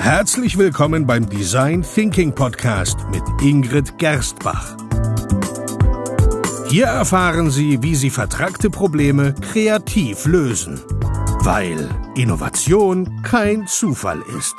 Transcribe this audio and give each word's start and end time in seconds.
Herzlich 0.00 0.56
willkommen 0.56 1.06
beim 1.06 1.28
Design 1.28 1.82
Thinking 1.82 2.34
Podcast 2.34 2.96
mit 3.10 3.22
Ingrid 3.42 3.98
Gerstbach. 3.98 4.74
Hier 6.70 6.86
erfahren 6.86 7.50
Sie, 7.50 7.82
wie 7.82 7.94
Sie 7.94 8.08
vertragte 8.08 8.70
Probleme 8.70 9.34
kreativ 9.34 10.24
lösen, 10.24 10.80
weil 11.42 11.86
Innovation 12.16 13.22
kein 13.22 13.66
Zufall 13.66 14.22
ist. 14.38 14.56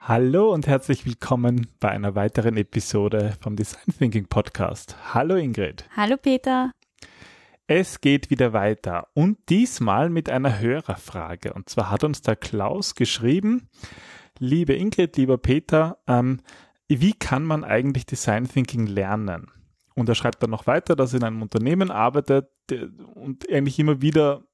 Hallo 0.00 0.50
und 0.54 0.66
herzlich 0.66 1.04
willkommen 1.04 1.66
bei 1.78 1.90
einer 1.90 2.14
weiteren 2.14 2.56
Episode 2.56 3.34
vom 3.38 3.56
Design 3.56 3.92
Thinking 3.98 4.28
Podcast. 4.28 4.96
Hallo 5.12 5.36
Ingrid. 5.36 5.84
Hallo 5.94 6.16
Peter. 6.16 6.70
Es 7.68 8.00
geht 8.00 8.30
wieder 8.30 8.52
weiter 8.52 9.08
und 9.14 9.38
diesmal 9.48 10.08
mit 10.08 10.30
einer 10.30 10.60
Hörerfrage. 10.60 11.52
Und 11.52 11.68
zwar 11.68 11.90
hat 11.90 12.04
uns 12.04 12.22
der 12.22 12.36
Klaus 12.36 12.94
geschrieben, 12.94 13.68
liebe 14.38 14.74
Ingrid, 14.74 15.16
lieber 15.16 15.36
Peter, 15.36 15.98
ähm, 16.06 16.40
wie 16.88 17.12
kann 17.12 17.44
man 17.44 17.64
eigentlich 17.64 18.06
Design 18.06 18.48
Thinking 18.48 18.86
lernen? 18.86 19.50
Und 19.96 20.08
er 20.08 20.14
schreibt 20.14 20.42
dann 20.42 20.50
noch 20.50 20.66
weiter, 20.66 20.94
dass 20.94 21.12
er 21.12 21.18
in 21.18 21.24
einem 21.24 21.42
Unternehmen 21.42 21.90
arbeitet 21.90 22.48
und 23.14 23.50
eigentlich 23.50 23.78
immer 23.78 24.00
wieder 24.00 24.44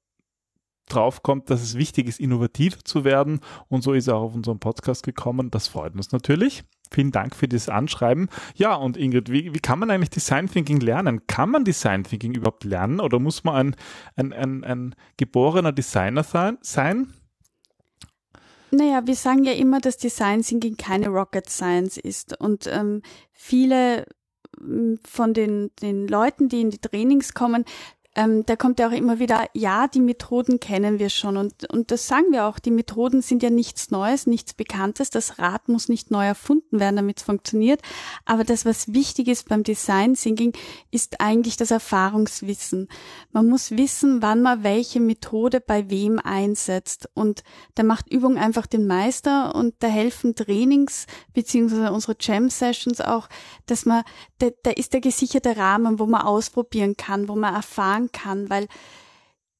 drauf 0.88 1.22
kommt, 1.22 1.50
dass 1.50 1.62
es 1.62 1.76
wichtig 1.76 2.08
ist, 2.08 2.20
innovativ 2.20 2.82
zu 2.84 3.04
werden. 3.04 3.40
Und 3.68 3.82
so 3.82 3.92
ist 3.92 4.08
er 4.08 4.16
auch 4.16 4.22
auf 4.22 4.34
unseren 4.34 4.58
Podcast 4.58 5.04
gekommen. 5.04 5.50
Das 5.50 5.68
freut 5.68 5.94
uns 5.94 6.12
natürlich. 6.12 6.64
Vielen 6.92 7.10
Dank 7.10 7.34
für 7.34 7.48
das 7.48 7.68
Anschreiben. 7.68 8.28
Ja, 8.54 8.74
und 8.74 8.96
Ingrid, 8.96 9.30
wie, 9.30 9.54
wie 9.54 9.60
kann 9.60 9.78
man 9.78 9.90
eigentlich 9.90 10.10
Design 10.10 10.48
Thinking 10.48 10.80
lernen? 10.80 11.26
Kann 11.26 11.50
man 11.50 11.64
Design 11.64 12.04
Thinking 12.04 12.34
überhaupt 12.34 12.64
lernen 12.64 13.00
oder 13.00 13.18
muss 13.18 13.44
man 13.44 13.54
ein, 13.54 13.76
ein, 14.16 14.32
ein, 14.32 14.64
ein 14.64 14.94
geborener 15.16 15.72
Designer 15.72 16.24
sein? 16.24 17.12
Naja, 18.70 19.06
wir 19.06 19.14
sagen 19.14 19.44
ja 19.44 19.52
immer, 19.52 19.80
dass 19.80 19.96
Design 19.96 20.42
Thinking 20.42 20.76
keine 20.76 21.08
Rocket 21.08 21.48
Science 21.48 21.98
ist. 21.98 22.38
Und 22.40 22.66
ähm, 22.66 23.02
viele 23.32 24.06
von 25.04 25.34
den, 25.34 25.70
den 25.80 26.06
Leuten, 26.06 26.48
die 26.48 26.60
in 26.60 26.70
die 26.70 26.78
Trainings 26.78 27.34
kommen, 27.34 27.64
ähm, 28.14 28.44
da 28.46 28.56
kommt 28.56 28.78
ja 28.78 28.88
auch 28.88 28.92
immer 28.92 29.18
wieder, 29.18 29.46
ja, 29.54 29.88
die 29.88 30.00
Methoden 30.00 30.60
kennen 30.60 30.98
wir 30.98 31.08
schon 31.08 31.36
und, 31.36 31.70
und 31.70 31.90
das 31.90 32.06
sagen 32.06 32.26
wir 32.30 32.46
auch, 32.46 32.58
die 32.58 32.70
Methoden 32.70 33.22
sind 33.22 33.42
ja 33.42 33.50
nichts 33.50 33.90
Neues, 33.90 34.26
nichts 34.26 34.54
Bekanntes, 34.54 35.10
das 35.10 35.38
Rad 35.38 35.68
muss 35.68 35.88
nicht 35.88 36.10
neu 36.10 36.26
erfunden 36.26 36.80
werden, 36.80 36.96
damit 36.96 37.18
es 37.18 37.22
funktioniert, 37.22 37.80
aber 38.24 38.44
das, 38.44 38.64
was 38.64 38.92
wichtig 38.92 39.28
ist 39.28 39.48
beim 39.48 39.62
Design 39.62 40.14
Thinking, 40.14 40.52
ist 40.90 41.20
eigentlich 41.20 41.56
das 41.56 41.70
Erfahrungswissen. 41.70 42.88
Man 43.32 43.48
muss 43.48 43.72
wissen, 43.72 44.22
wann 44.22 44.42
man 44.42 44.62
welche 44.62 45.00
Methode 45.00 45.60
bei 45.60 45.90
wem 45.90 46.18
einsetzt. 46.18 47.08
Und 47.14 47.42
da 47.74 47.82
macht 47.82 48.12
Übung 48.12 48.36
einfach 48.38 48.66
den 48.66 48.86
Meister 48.86 49.54
und 49.54 49.74
da 49.80 49.88
helfen 49.88 50.34
Trainings 50.34 51.06
beziehungsweise 51.32 51.92
unsere 51.92 52.16
Jam 52.20 52.50
Sessions 52.50 53.00
auch, 53.00 53.28
dass 53.66 53.86
man, 53.86 54.02
da, 54.38 54.48
da 54.62 54.70
ist 54.70 54.92
der 54.92 55.00
gesicherte 55.00 55.56
Rahmen, 55.56 55.98
wo 55.98 56.06
man 56.06 56.22
ausprobieren 56.22 56.96
kann, 56.96 57.28
wo 57.28 57.36
man 57.36 57.54
erfahren 57.54 58.01
sagen 58.02 58.12
kann, 58.12 58.50
weil 58.50 58.68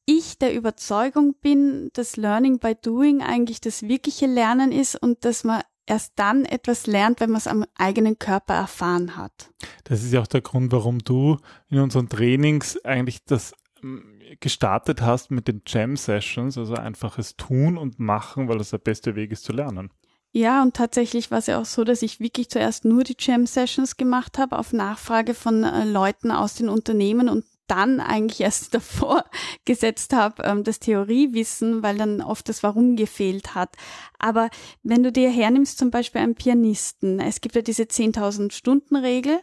ich 0.05 0.39
der 0.39 0.55
Überzeugung 0.55 1.35
bin, 1.41 1.91
dass 1.93 2.17
Learning 2.17 2.59
by 2.59 2.75
Doing 2.75 3.23
eigentlich 3.23 3.61
das 3.61 3.83
wirkliche 3.83 4.27
Lernen 4.27 4.73
ist 4.73 5.01
und 5.01 5.25
dass 5.25 5.45
man 5.45 5.63
erst 5.87 6.13
dann 6.17 6.45
etwas 6.45 6.87
lernt, 6.87 7.21
wenn 7.21 7.31
man 7.31 7.39
es 7.39 7.47
am 7.47 7.65
eigenen 7.77 8.19
Körper 8.19 8.55
erfahren 8.55 9.17
hat. 9.17 9.51
Das 9.85 10.03
ist 10.03 10.13
ja 10.13 10.21
auch 10.21 10.27
der 10.27 10.41
Grund, 10.41 10.73
warum 10.73 10.99
du 11.01 11.39
in 11.71 11.79
unseren 11.79 12.09
Trainings 12.09 12.83
eigentlich 12.85 13.25
das 13.25 13.53
ähm, 13.83 14.21
gestartet 14.41 15.03
hast 15.03 15.31
mit 15.31 15.49
den 15.49 15.63
Jam 15.67 15.97
Sessions, 15.97 16.57
also 16.57 16.75
einfaches 16.75 17.37
Tun 17.37 17.77
und 17.77 17.99
Machen, 17.99 18.49
weil 18.49 18.59
das 18.59 18.71
der 18.71 18.79
beste 18.79 19.15
Weg 19.15 19.33
ist 19.33 19.45
zu 19.45 19.53
lernen. 19.53 19.91
Ja, 20.35 20.63
und 20.63 20.75
tatsächlich 20.75 21.31
war 21.31 21.39
es 21.39 21.47
ja 21.47 21.61
auch 21.61 21.67
so, 21.67 21.85
dass 21.85 22.01
ich 22.01 22.19
wirklich 22.19 22.49
zuerst 22.49 22.87
nur 22.87 23.05
die 23.05 23.17
Jam 23.19 23.47
Sessions 23.47 23.99
gemacht 23.99 24.39
habe 24.39 24.59
auf 24.59 24.73
Nachfrage 24.73 25.35
von 25.35 25.63
äh, 25.63 25.85
Leuten 25.85 26.31
aus 26.31 26.55
den 26.55 26.71
Unternehmen 26.71 27.29
und 27.29 27.45
dann 27.73 28.01
eigentlich 28.01 28.41
erst 28.41 28.75
davor 28.75 29.25
gesetzt 29.65 30.13
habe, 30.13 30.43
ähm, 30.45 30.65
das 30.65 30.79
Theoriewissen, 30.79 31.83
weil 31.83 31.97
dann 31.97 32.21
oft 32.21 32.49
das 32.49 32.63
Warum 32.63 32.97
gefehlt 32.97 33.55
hat. 33.55 33.77
Aber 34.19 34.51
wenn 34.83 35.03
du 35.03 35.11
dir 35.11 35.31
hernimmst, 35.31 35.79
zum 35.79 35.91
Beispiel 35.91 36.21
einen 36.21 36.35
Pianisten, 36.35 37.19
es 37.19 37.41
gibt 37.41 37.55
ja 37.57 37.63
diese 37.63 37.85
10.000 37.85 38.53
Stunden 38.53 38.97
Regel, 38.97 39.41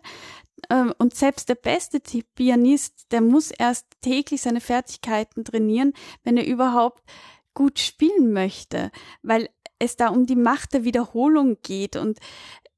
ähm, 0.70 0.94
und 0.98 1.16
selbst 1.16 1.50
der 1.50 1.56
beste 1.56 2.02
Pianist, 2.36 3.08
der 3.12 3.22
muss 3.22 3.50
erst 3.52 3.86
täglich 4.02 4.42
seine 4.42 4.62
Fertigkeiten 4.62 5.46
trainieren, 5.46 5.94
wenn 6.24 6.38
er 6.38 6.46
überhaupt 6.46 7.04
gut 7.54 7.80
spielen 7.80 8.32
möchte, 8.34 8.92
weil 9.24 9.50
es 9.80 9.96
da 9.96 10.10
um 10.10 10.26
die 10.26 10.36
Macht 10.36 10.74
der 10.74 10.84
Wiederholung 10.84 11.58
geht 11.64 11.96
und 11.96 12.20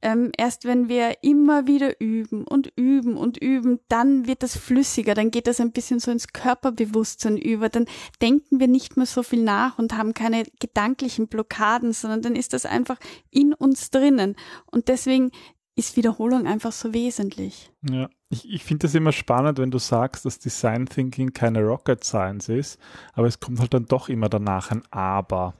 ähm, 0.01 0.31
erst 0.37 0.65
wenn 0.65 0.89
wir 0.89 1.23
immer 1.23 1.67
wieder 1.67 1.99
üben 2.01 2.43
und 2.43 2.71
üben 2.75 3.17
und 3.17 3.37
üben, 3.37 3.79
dann 3.87 4.27
wird 4.27 4.43
das 4.43 4.57
flüssiger, 4.57 5.13
dann 5.13 5.31
geht 5.31 5.47
das 5.47 5.59
ein 5.59 5.71
bisschen 5.71 5.99
so 5.99 6.11
ins 6.11 6.29
Körperbewusstsein 6.29 7.37
über, 7.37 7.69
dann 7.69 7.85
denken 8.21 8.59
wir 8.59 8.67
nicht 8.67 8.97
mehr 8.97 9.05
so 9.05 9.23
viel 9.23 9.43
nach 9.43 9.77
und 9.77 9.97
haben 9.97 10.13
keine 10.13 10.43
gedanklichen 10.59 11.27
Blockaden, 11.27 11.93
sondern 11.93 12.21
dann 12.21 12.35
ist 12.35 12.53
das 12.53 12.65
einfach 12.65 12.97
in 13.29 13.53
uns 13.53 13.91
drinnen. 13.91 14.35
Und 14.65 14.87
deswegen 14.87 15.31
ist 15.75 15.95
Wiederholung 15.95 16.47
einfach 16.47 16.71
so 16.71 16.93
wesentlich. 16.93 17.71
Ja, 17.89 18.09
ich, 18.29 18.49
ich 18.49 18.63
finde 18.63 18.87
das 18.87 18.95
immer 18.95 19.11
spannend, 19.11 19.57
wenn 19.57 19.71
du 19.71 19.77
sagst, 19.77 20.25
dass 20.25 20.39
Design 20.39 20.85
Thinking 20.85 21.33
keine 21.33 21.63
Rocket 21.63 22.03
Science 22.03 22.49
ist, 22.49 22.79
aber 23.13 23.27
es 23.27 23.39
kommt 23.39 23.59
halt 23.59 23.73
dann 23.73 23.85
doch 23.85 24.09
immer 24.09 24.29
danach 24.29 24.71
ein 24.71 24.83
Aber. 24.91 25.53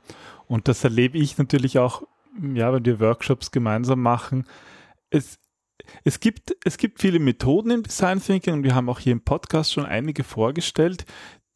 Und 0.48 0.68
das 0.68 0.84
erlebe 0.84 1.18
ich 1.18 1.38
natürlich 1.38 1.80
auch 1.80 2.04
ja, 2.54 2.74
wenn 2.74 2.86
wir 2.86 3.00
Workshops 3.00 3.52
gemeinsam 3.52 4.02
machen, 4.02 4.46
es, 5.10 5.40
es 6.04 6.20
gibt, 6.20 6.56
es 6.64 6.78
gibt 6.78 7.02
viele 7.02 7.20
Methoden 7.20 7.72
im 7.72 7.84
Design 7.84 8.22
Thinking 8.22 8.54
und 8.54 8.64
wir 8.64 8.76
haben 8.76 8.90
auch 8.90 9.00
hier 9.00 9.12
im 9.12 9.24
Podcast 9.24 9.74
schon 9.74 9.86
einige 9.86 10.24
vorgestellt. 10.24 11.06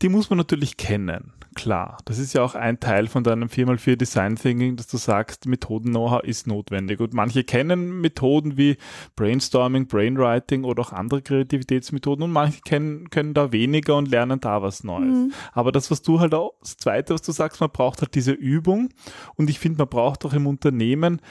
Die 0.01 0.09
muss 0.09 0.29
man 0.29 0.37
natürlich 0.37 0.77
kennen. 0.77 1.33
Klar, 1.55 1.97
das 2.03 2.19
ist 2.19 2.33
ja 2.33 2.43
auch 2.43 2.53
ein 2.53 2.81
Teil 2.81 3.07
von 3.07 3.23
deinem 3.23 3.47
4x4 3.47 3.95
Design 3.95 4.35
Thinking, 4.35 4.75
dass 4.75 4.87
du 4.87 4.97
sagst, 4.97 5.45
Methoden-Know-how 5.45 6.21
ist 6.21 6.47
notwendig. 6.47 6.99
Und 6.99 7.13
manche 7.13 7.45
kennen 7.45 8.01
Methoden 8.01 8.57
wie 8.57 8.75
Brainstorming, 9.15 9.87
Brainwriting 9.87 10.65
oder 10.65 10.81
auch 10.81 10.91
andere 10.91 11.21
Kreativitätsmethoden 11.21 12.25
und 12.25 12.31
manche 12.31 12.59
kennen, 12.59 13.09
können 13.09 13.33
da 13.33 13.53
weniger 13.53 13.95
und 13.95 14.09
lernen 14.09 14.41
da 14.41 14.61
was 14.61 14.83
Neues. 14.83 15.15
Mhm. 15.15 15.33
Aber 15.53 15.71
das, 15.71 15.89
was 15.89 16.01
du 16.01 16.19
halt 16.19 16.33
auch, 16.33 16.51
das 16.59 16.75
zweite, 16.75 17.13
was 17.13 17.21
du 17.21 17.31
sagst, 17.31 17.61
man 17.61 17.71
braucht 17.71 18.01
halt 18.01 18.15
diese 18.15 18.33
Übung. 18.33 18.89
Und 19.35 19.49
ich 19.49 19.57
finde, 19.57 19.77
man 19.77 19.87
braucht 19.87 20.25
auch 20.25 20.33
im 20.33 20.47
Unternehmen, 20.47 21.21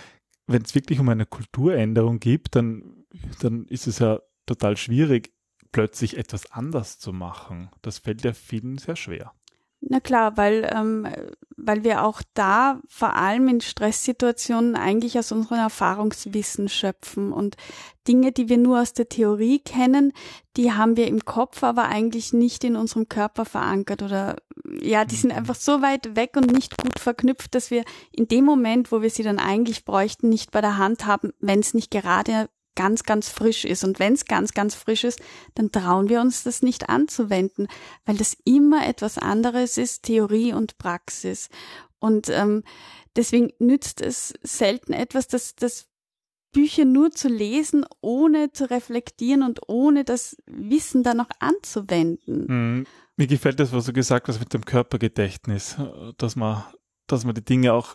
wenn 0.47 0.63
es 0.63 0.75
wirklich 0.75 1.01
um 1.01 1.09
eine 1.11 1.27
Kulturänderung 1.27 2.19
gibt, 2.19 2.57
dann, 2.57 3.05
dann 3.41 3.67
ist 3.67 3.87
es 3.87 3.99
ja 3.99 4.21
total 4.47 4.79
schwierig, 4.79 5.35
plötzlich 5.71 6.17
etwas 6.17 6.51
anders 6.51 6.99
zu 6.99 7.13
machen. 7.13 7.69
Das 7.83 7.99
fällt 7.99 8.25
ja 8.25 8.33
vielen 8.33 8.79
sehr 8.79 8.97
schwer. 8.97 9.33
Na 9.87 10.01
klar, 10.01 10.37
weil, 10.37 10.71
ähm, 10.75 11.07
weil 11.57 11.85
wir 11.85 12.05
auch 12.05 12.23
da 12.33 12.81
vor 12.89 13.17
allem 13.17 13.49
in 13.49 13.61
Stresssituationen 13.61 14.77
eigentlich 14.77 15.19
aus 15.19 15.31
unserem 15.31 15.59
Erfahrungswissen 15.59 16.69
schöpfen 16.69 17.33
und 17.33 17.57
Dinge, 18.09 18.33
die 18.33 18.49
wir 18.49 18.57
nur 18.59 18.81
aus 18.81 18.93
der 18.95 19.09
Theorie 19.09 19.59
kennen, 19.59 20.13
die 20.57 20.73
haben 20.73 20.97
wir 20.97 21.07
im 21.07 21.25
Kopf, 21.25 21.63
aber 21.63 21.85
eigentlich 21.85 22.33
nicht 22.33 22.65
in 22.65 22.77
unserem 22.77 23.09
Körper 23.09 23.45
verankert 23.45 24.03
oder 24.03 24.37
ja, 24.81 25.05
die 25.05 25.17
sind 25.17 25.33
mhm. 25.33 25.39
einfach 25.39 25.55
so 25.55 25.83
weit 25.83 26.17
weg 26.17 26.37
und 26.37 26.53
nicht 26.53 26.77
gut 26.77 26.99
verknüpft, 26.99 27.55
dass 27.55 27.71
wir 27.71 27.85
in 28.13 28.27
dem 28.29 28.45
Moment, 28.45 28.91
wo 28.91 29.03
wir 29.03 29.11
sie 29.11 29.23
dann 29.23 29.39
eigentlich 29.39 29.85
bräuchten, 29.85 30.29
nicht 30.29 30.51
bei 30.51 30.61
der 30.61 30.79
Hand 30.79 31.05
haben, 31.07 31.33
wenn 31.41 31.61
es 31.61 31.75
nicht 31.75 31.91
gerade 31.91 32.49
ganz, 32.75 33.03
ganz 33.05 33.29
frisch 33.29 33.65
ist. 33.65 33.85
Und 33.85 33.99
wenn 33.99 34.15
es 34.15 34.25
ganz, 34.25 34.53
ganz 34.53 34.75
frisch 34.75 35.05
ist, 35.05 35.21
dann 35.55 35.73
trauen 35.73 36.09
wir 36.09 36.21
uns 36.21 36.43
das 36.43 36.63
nicht 36.63 36.89
anzuwenden, 36.89 37.69
weil 38.05 38.17
das 38.17 38.37
immer 38.45 38.87
etwas 38.87 39.19
anderes 39.19 39.79
ist, 39.79 40.05
Theorie 40.05 40.53
und 40.53 40.79
Praxis. 40.79 41.49
Und 41.99 42.29
ähm, 42.31 42.63
deswegen 43.17 43.51
nützt 43.59 44.01
es 44.01 44.35
selten 44.43 44.93
etwas, 44.93 45.29
dass 45.29 45.55
das 45.55 45.89
Bücher 46.53 46.85
nur 46.85 47.11
zu 47.11 47.29
lesen, 47.29 47.85
ohne 48.01 48.53
zu 48.53 48.71
reflektieren 48.71 49.43
und 49.43 49.61
ohne 49.69 50.05
das 50.05 50.37
Wissen 50.47 51.03
dann 51.03 51.19
noch 51.19 51.31
anzuwenden. 51.41 52.47
Mhm. 52.47 52.87
Mir 53.17 53.27
gefällt 53.27 53.61
das, 53.61 53.73
was 53.73 53.87
du 53.87 53.93
gesagt 53.93 54.29
hast 54.29 54.41
mit 54.41 54.55
dem 54.55 54.65
Körpergedächtnis, 54.65 55.77
dass 56.17 56.37
man, 56.37 56.65
dass 57.07 57.25
man 57.25 57.35
die 57.35 57.45
Dinge 57.45 57.73
auch 57.73 57.95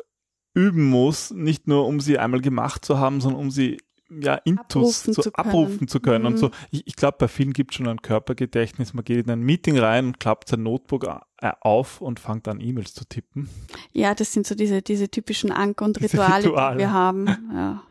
üben 0.53 0.89
muss, 0.89 1.31
nicht 1.31 1.67
nur 1.67 1.87
um 1.87 1.99
sie 1.99 2.19
einmal 2.19 2.41
gemacht 2.41 2.85
zu 2.85 2.99
haben, 2.99 3.21
sondern 3.21 3.41
um 3.41 3.51
sie 3.51 3.77
ja, 4.09 4.35
Intus 4.35 5.01
abrufen, 5.01 5.13
zu, 5.13 5.21
zu 5.21 5.33
abrufen 5.33 5.88
zu 5.88 6.00
können. 6.00 6.23
Mhm. 6.23 6.27
Und 6.27 6.38
so, 6.38 6.51
ich, 6.71 6.88
ich 6.88 6.95
glaube, 6.95 7.17
bei 7.19 7.27
vielen 7.27 7.53
gibt 7.53 7.71
es 7.71 7.77
schon 7.77 7.88
ein 7.88 8.01
Körpergedächtnis. 8.01 8.94
Man 8.94 9.03
geht 9.03 9.25
in 9.25 9.31
ein 9.31 9.41
Meeting 9.41 9.77
rein 9.77 10.07
und 10.07 10.19
klappt 10.19 10.50
sein 10.50 10.63
Notebook 10.63 11.06
äh, 11.41 11.51
auf 11.61 12.01
und 12.01 12.19
fängt 12.19 12.47
an, 12.47 12.59
E-Mails 12.59 12.94
zu 12.94 13.06
tippen. 13.06 13.50
Ja, 13.94 14.15
das 14.15 14.33
sind 14.33 14.47
so 14.47 14.56
diese, 14.56 14.81
diese 14.81 15.09
typischen 15.09 15.51
Anker 15.51 15.85
und 15.85 16.01
Rituale, 16.01 16.45
Rituale, 16.45 16.75
die 16.75 16.79
wir 16.79 16.94
haben. 16.94 17.27
Ja, 17.53 17.83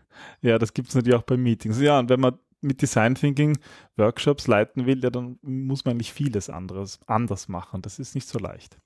ja 0.43 0.59
das 0.59 0.75
gibt 0.75 0.89
es 0.89 0.95
natürlich 0.95 1.19
auch 1.19 1.25
bei 1.25 1.37
Meetings. 1.37 1.81
Ja, 1.81 1.99
und 1.99 2.09
wenn 2.09 2.21
man 2.21 2.39
mit 2.61 2.83
Design 2.83 3.15
Thinking 3.15 3.59
Workshops 3.97 4.47
leiten 4.47 4.87
will, 4.87 5.03
ja, 5.03 5.11
dann 5.11 5.39
muss 5.43 5.85
man 5.85 5.93
eigentlich 5.95 6.13
vieles 6.13 6.51
anderes 6.51 6.99
anders 7.07 7.49
machen. 7.49 7.83
Das 7.83 7.99
ist 7.99 8.15
nicht 8.15 8.29
so 8.29 8.39
leicht. 8.39 8.79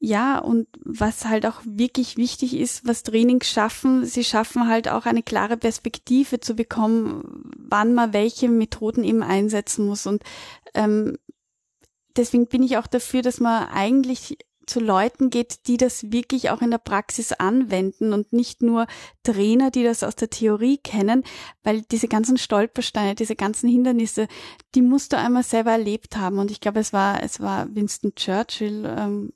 Ja, 0.00 0.38
und 0.38 0.68
was 0.84 1.24
halt 1.24 1.44
auch 1.44 1.60
wirklich 1.64 2.16
wichtig 2.16 2.56
ist, 2.56 2.86
was 2.86 3.02
Trainings 3.02 3.48
schaffen, 3.48 4.04
sie 4.04 4.22
schaffen 4.22 4.68
halt 4.68 4.88
auch 4.88 5.06
eine 5.06 5.24
klare 5.24 5.56
Perspektive 5.56 6.38
zu 6.38 6.54
bekommen, 6.54 7.50
wann 7.56 7.94
man 7.94 8.12
welche 8.12 8.48
Methoden 8.48 9.02
eben 9.02 9.24
einsetzen 9.24 9.86
muss. 9.86 10.06
Und 10.06 10.22
ähm, 10.74 11.18
deswegen 12.16 12.46
bin 12.46 12.62
ich 12.62 12.76
auch 12.76 12.86
dafür, 12.86 13.22
dass 13.22 13.40
man 13.40 13.68
eigentlich 13.68 14.38
zu 14.68 14.80
Leuten 14.80 15.30
geht, 15.30 15.66
die 15.66 15.78
das 15.78 16.12
wirklich 16.12 16.50
auch 16.50 16.62
in 16.62 16.70
der 16.70 16.78
Praxis 16.78 17.32
anwenden 17.32 18.12
und 18.12 18.32
nicht 18.32 18.62
nur 18.62 18.86
Trainer, 19.22 19.70
die 19.70 19.82
das 19.82 20.02
aus 20.02 20.14
der 20.14 20.30
Theorie 20.30 20.78
kennen, 20.78 21.24
weil 21.64 21.82
diese 21.90 22.06
ganzen 22.06 22.36
Stolpersteine, 22.36 23.14
diese 23.14 23.34
ganzen 23.34 23.68
Hindernisse, 23.68 24.28
die 24.74 24.82
musst 24.82 25.12
du 25.12 25.16
einmal 25.16 25.42
selber 25.42 25.72
erlebt 25.72 26.16
haben. 26.16 26.38
Und 26.38 26.50
ich 26.50 26.60
glaube, 26.60 26.80
es 26.80 26.92
war, 26.92 27.22
es 27.22 27.40
war 27.40 27.74
Winston 27.74 28.14
Churchill, 28.14 28.84
ähm, 28.86 29.32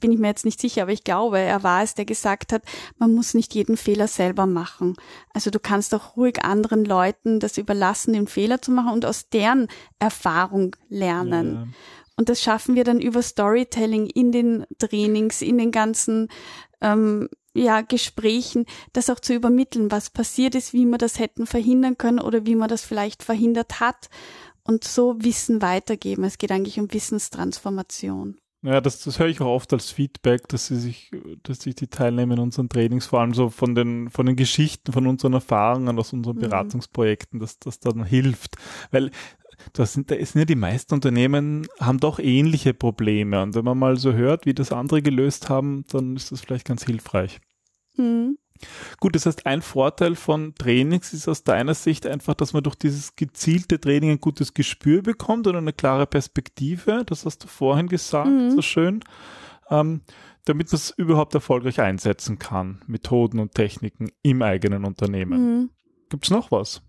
bin 0.00 0.12
ich 0.12 0.18
mir 0.18 0.28
jetzt 0.28 0.44
nicht 0.44 0.60
sicher, 0.60 0.82
aber 0.82 0.92
ich 0.92 1.04
glaube, 1.04 1.38
er 1.38 1.62
war 1.62 1.82
es, 1.82 1.94
der 1.94 2.04
gesagt 2.04 2.52
hat, 2.52 2.62
man 2.98 3.14
muss 3.14 3.34
nicht 3.34 3.54
jeden 3.54 3.76
Fehler 3.76 4.08
selber 4.08 4.46
machen. 4.46 4.94
Also 5.32 5.50
du 5.50 5.58
kannst 5.58 5.94
auch 5.94 6.16
ruhig 6.16 6.44
anderen 6.44 6.84
Leuten 6.84 7.40
das 7.40 7.58
überlassen, 7.58 8.12
den 8.12 8.26
Fehler 8.26 8.62
zu 8.62 8.70
machen 8.70 8.92
und 8.92 9.04
aus 9.04 9.28
deren 9.28 9.68
Erfahrung 9.98 10.76
lernen. 10.88 11.54
Ja. 11.54 11.66
Und 12.16 12.28
das 12.28 12.42
schaffen 12.42 12.74
wir 12.74 12.84
dann 12.84 13.00
über 13.00 13.22
Storytelling 13.22 14.06
in 14.06 14.32
den 14.32 14.66
Trainings, 14.78 15.40
in 15.40 15.56
den 15.56 15.70
ganzen 15.70 16.28
ähm, 16.80 17.28
ja, 17.54 17.80
Gesprächen, 17.80 18.66
das 18.92 19.10
auch 19.10 19.20
zu 19.20 19.34
übermitteln, 19.34 19.90
was 19.90 20.10
passiert 20.10 20.54
ist, 20.54 20.72
wie 20.72 20.84
wir 20.84 20.98
das 20.98 21.18
hätten 21.18 21.46
verhindern 21.46 21.98
können 21.98 22.20
oder 22.20 22.46
wie 22.46 22.54
man 22.54 22.68
das 22.68 22.82
vielleicht 22.82 23.22
verhindert 23.22 23.80
hat 23.80 24.08
und 24.64 24.84
so 24.84 25.16
Wissen 25.20 25.62
weitergeben. 25.62 26.24
Es 26.24 26.38
geht 26.38 26.52
eigentlich 26.52 26.78
um 26.78 26.92
Wissenstransformation. 26.92 28.36
Ja, 28.62 28.80
das, 28.80 29.04
das 29.04 29.20
höre 29.20 29.28
ich 29.28 29.40
auch 29.40 29.54
oft 29.54 29.72
als 29.72 29.92
Feedback, 29.92 30.48
dass 30.48 30.66
sie 30.66 30.76
sich, 30.76 31.12
dass 31.44 31.60
sich 31.60 31.76
die 31.76 31.86
Teilnehmer 31.86 32.34
in 32.34 32.40
unseren 32.40 32.68
Trainings, 32.68 33.06
vor 33.06 33.20
allem 33.20 33.32
so 33.32 33.50
von 33.50 33.76
den, 33.76 34.10
von 34.10 34.26
den 34.26 34.34
Geschichten, 34.34 34.92
von 34.92 35.06
unseren 35.06 35.34
Erfahrungen 35.34 35.96
aus 35.98 36.12
unseren 36.12 36.36
mhm. 36.36 36.40
Beratungsprojekten, 36.40 37.38
dass 37.38 37.60
das 37.60 37.78
dann 37.78 38.04
hilft. 38.04 38.56
Weil 38.90 39.12
das 39.72 39.92
sind, 39.92 40.10
da 40.10 40.16
sind 40.16 40.40
ja 40.40 40.44
die 40.44 40.56
meisten 40.56 40.94
Unternehmen 40.94 41.66
haben 41.78 42.00
doch 42.00 42.18
ähnliche 42.18 42.74
Probleme. 42.74 43.42
Und 43.42 43.54
wenn 43.54 43.64
man 43.64 43.78
mal 43.78 43.96
so 43.96 44.12
hört, 44.12 44.44
wie 44.44 44.54
das 44.54 44.72
andere 44.72 45.02
gelöst 45.02 45.48
haben, 45.48 45.84
dann 45.90 46.16
ist 46.16 46.32
das 46.32 46.40
vielleicht 46.40 46.66
ganz 46.66 46.84
hilfreich. 46.84 47.40
Mhm. 47.96 48.38
Gut, 49.00 49.14
das 49.14 49.26
heißt, 49.26 49.46
ein 49.46 49.62
Vorteil 49.62 50.14
von 50.14 50.54
Trainings 50.54 51.12
ist 51.12 51.28
aus 51.28 51.44
deiner 51.44 51.74
Sicht 51.74 52.06
einfach, 52.06 52.34
dass 52.34 52.52
man 52.52 52.62
durch 52.62 52.76
dieses 52.76 53.16
gezielte 53.16 53.80
Training 53.80 54.10
ein 54.12 54.20
gutes 54.20 54.54
Gespür 54.54 55.02
bekommt 55.02 55.46
und 55.46 55.56
eine 55.56 55.72
klare 55.72 56.06
Perspektive. 56.06 57.04
Das 57.06 57.24
hast 57.24 57.44
du 57.44 57.48
vorhin 57.48 57.88
gesagt, 57.88 58.28
mhm. 58.28 58.50
so 58.50 58.62
schön. 58.62 59.00
Ähm, 59.70 60.02
damit 60.44 60.68
man 60.68 60.76
es 60.76 60.90
überhaupt 60.90 61.34
erfolgreich 61.34 61.80
einsetzen 61.80 62.38
kann, 62.38 62.82
Methoden 62.86 63.38
und 63.38 63.54
Techniken 63.54 64.10
im 64.22 64.42
eigenen 64.42 64.84
Unternehmen. 64.84 65.40
Mhm. 65.40 65.70
Gibt 66.08 66.24
es 66.24 66.30
noch 66.30 66.50
was? 66.50 66.82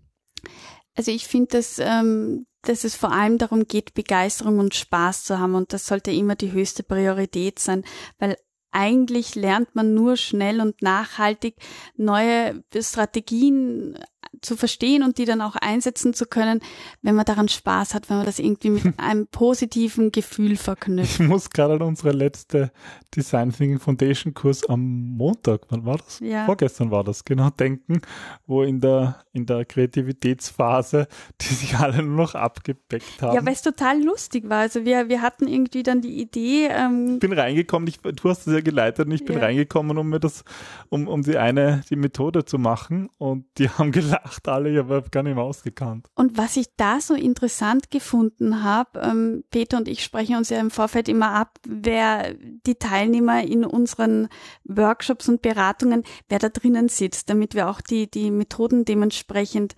Also 0.94 1.12
ich 1.12 1.26
finde, 1.26 1.48
dass, 1.58 1.78
ähm, 1.78 2.46
dass 2.62 2.84
es 2.84 2.94
vor 2.94 3.12
allem 3.12 3.38
darum 3.38 3.66
geht, 3.66 3.94
Begeisterung 3.94 4.58
und 4.58 4.74
Spaß 4.74 5.24
zu 5.24 5.38
haben 5.38 5.54
und 5.54 5.72
das 5.72 5.86
sollte 5.86 6.10
immer 6.10 6.34
die 6.36 6.52
höchste 6.52 6.82
Priorität 6.82 7.58
sein, 7.58 7.84
weil 8.18 8.36
eigentlich 8.72 9.34
lernt 9.34 9.74
man 9.74 9.94
nur 9.94 10.16
schnell 10.16 10.60
und 10.60 10.82
nachhaltig 10.82 11.56
neue 11.96 12.62
Strategien 12.80 13.98
zu 14.40 14.56
verstehen 14.56 15.02
und 15.02 15.18
die 15.18 15.24
dann 15.24 15.40
auch 15.40 15.56
einsetzen 15.56 16.14
zu 16.14 16.26
können, 16.26 16.60
wenn 17.02 17.14
man 17.14 17.24
daran 17.24 17.48
Spaß 17.48 17.94
hat, 17.94 18.08
wenn 18.08 18.18
man 18.18 18.26
das 18.26 18.38
irgendwie 18.38 18.70
mit 18.70 18.84
einem 18.98 19.26
positiven 19.26 20.12
Gefühl 20.12 20.56
verknüpft. 20.56 21.20
Ich 21.20 21.26
muss 21.26 21.50
gerade 21.50 21.74
an 21.74 21.82
unsere 21.82 22.12
letzte 22.12 22.72
Design 23.14 23.52
Thinking 23.52 23.78
Foundation 23.78 24.34
Kurs 24.34 24.68
am 24.68 24.80
Montag, 25.16 25.62
wann 25.68 25.84
war 25.84 25.98
das? 25.98 26.20
Ja. 26.20 26.46
Vorgestern 26.46 26.90
war 26.90 27.04
das, 27.04 27.24
genau, 27.24 27.50
denken, 27.50 28.00
wo 28.46 28.62
in 28.62 28.80
der, 28.80 29.24
in 29.32 29.46
der 29.46 29.64
Kreativitätsphase, 29.64 31.06
die 31.40 31.54
sich 31.54 31.76
alle 31.76 32.02
nur 32.02 32.16
noch 32.16 32.34
abgepackt 32.34 33.20
haben. 33.20 33.34
Ja, 33.34 33.44
weil 33.44 33.52
es 33.52 33.62
total 33.62 34.02
lustig 34.02 34.48
war. 34.48 34.60
Also 34.60 34.84
wir, 34.84 35.08
wir 35.08 35.22
hatten 35.22 35.48
irgendwie 35.48 35.82
dann 35.82 36.00
die 36.00 36.20
Idee. 36.20 36.68
Ähm, 36.70 37.14
ich 37.14 37.20
bin 37.20 37.32
reingekommen, 37.32 37.88
ich, 37.88 38.00
du 38.00 38.28
hast 38.28 38.46
es 38.46 38.54
ja 38.54 38.60
geleitet 38.60 39.06
und 39.06 39.12
ich 39.12 39.24
bin 39.24 39.36
ja. 39.36 39.42
reingekommen, 39.42 39.98
um 39.98 40.08
mir 40.08 40.20
das, 40.20 40.44
um, 40.88 41.08
um 41.08 41.22
die 41.22 41.36
eine, 41.36 41.82
die 41.90 41.96
Methode 41.96 42.44
zu 42.44 42.58
machen 42.58 43.10
und 43.18 43.44
die 43.58 43.68
haben 43.68 43.92
gelacht 43.92 44.29
gelacht 44.30 44.48
alle, 44.48 44.70
ich 44.70 44.78
habe 44.78 45.04
gar 45.10 45.22
nicht 45.22 45.34
mehr 45.34 45.44
ausgekannt. 45.44 46.08
Und 46.14 46.38
was 46.38 46.56
ich 46.56 46.66
da 46.76 47.00
so 47.00 47.14
interessant 47.14 47.90
gefunden 47.90 48.62
habe, 48.62 49.00
ähm, 49.00 49.44
Peter 49.50 49.76
und 49.76 49.88
ich 49.88 50.04
sprechen 50.04 50.36
uns 50.36 50.50
ja 50.50 50.60
im 50.60 50.70
Vorfeld 50.70 51.08
immer 51.08 51.32
ab, 51.32 51.58
wer 51.66 52.34
die 52.66 52.76
Teilnehmer 52.76 53.42
in 53.42 53.64
unseren 53.64 54.28
Workshops 54.64 55.28
und 55.28 55.42
Beratungen, 55.42 56.04
wer 56.28 56.38
da 56.38 56.48
drinnen 56.48 56.88
sitzt, 56.88 57.28
damit 57.28 57.54
wir 57.54 57.68
auch 57.68 57.80
die, 57.80 58.10
die 58.10 58.30
Methoden 58.30 58.84
dementsprechend 58.84 59.74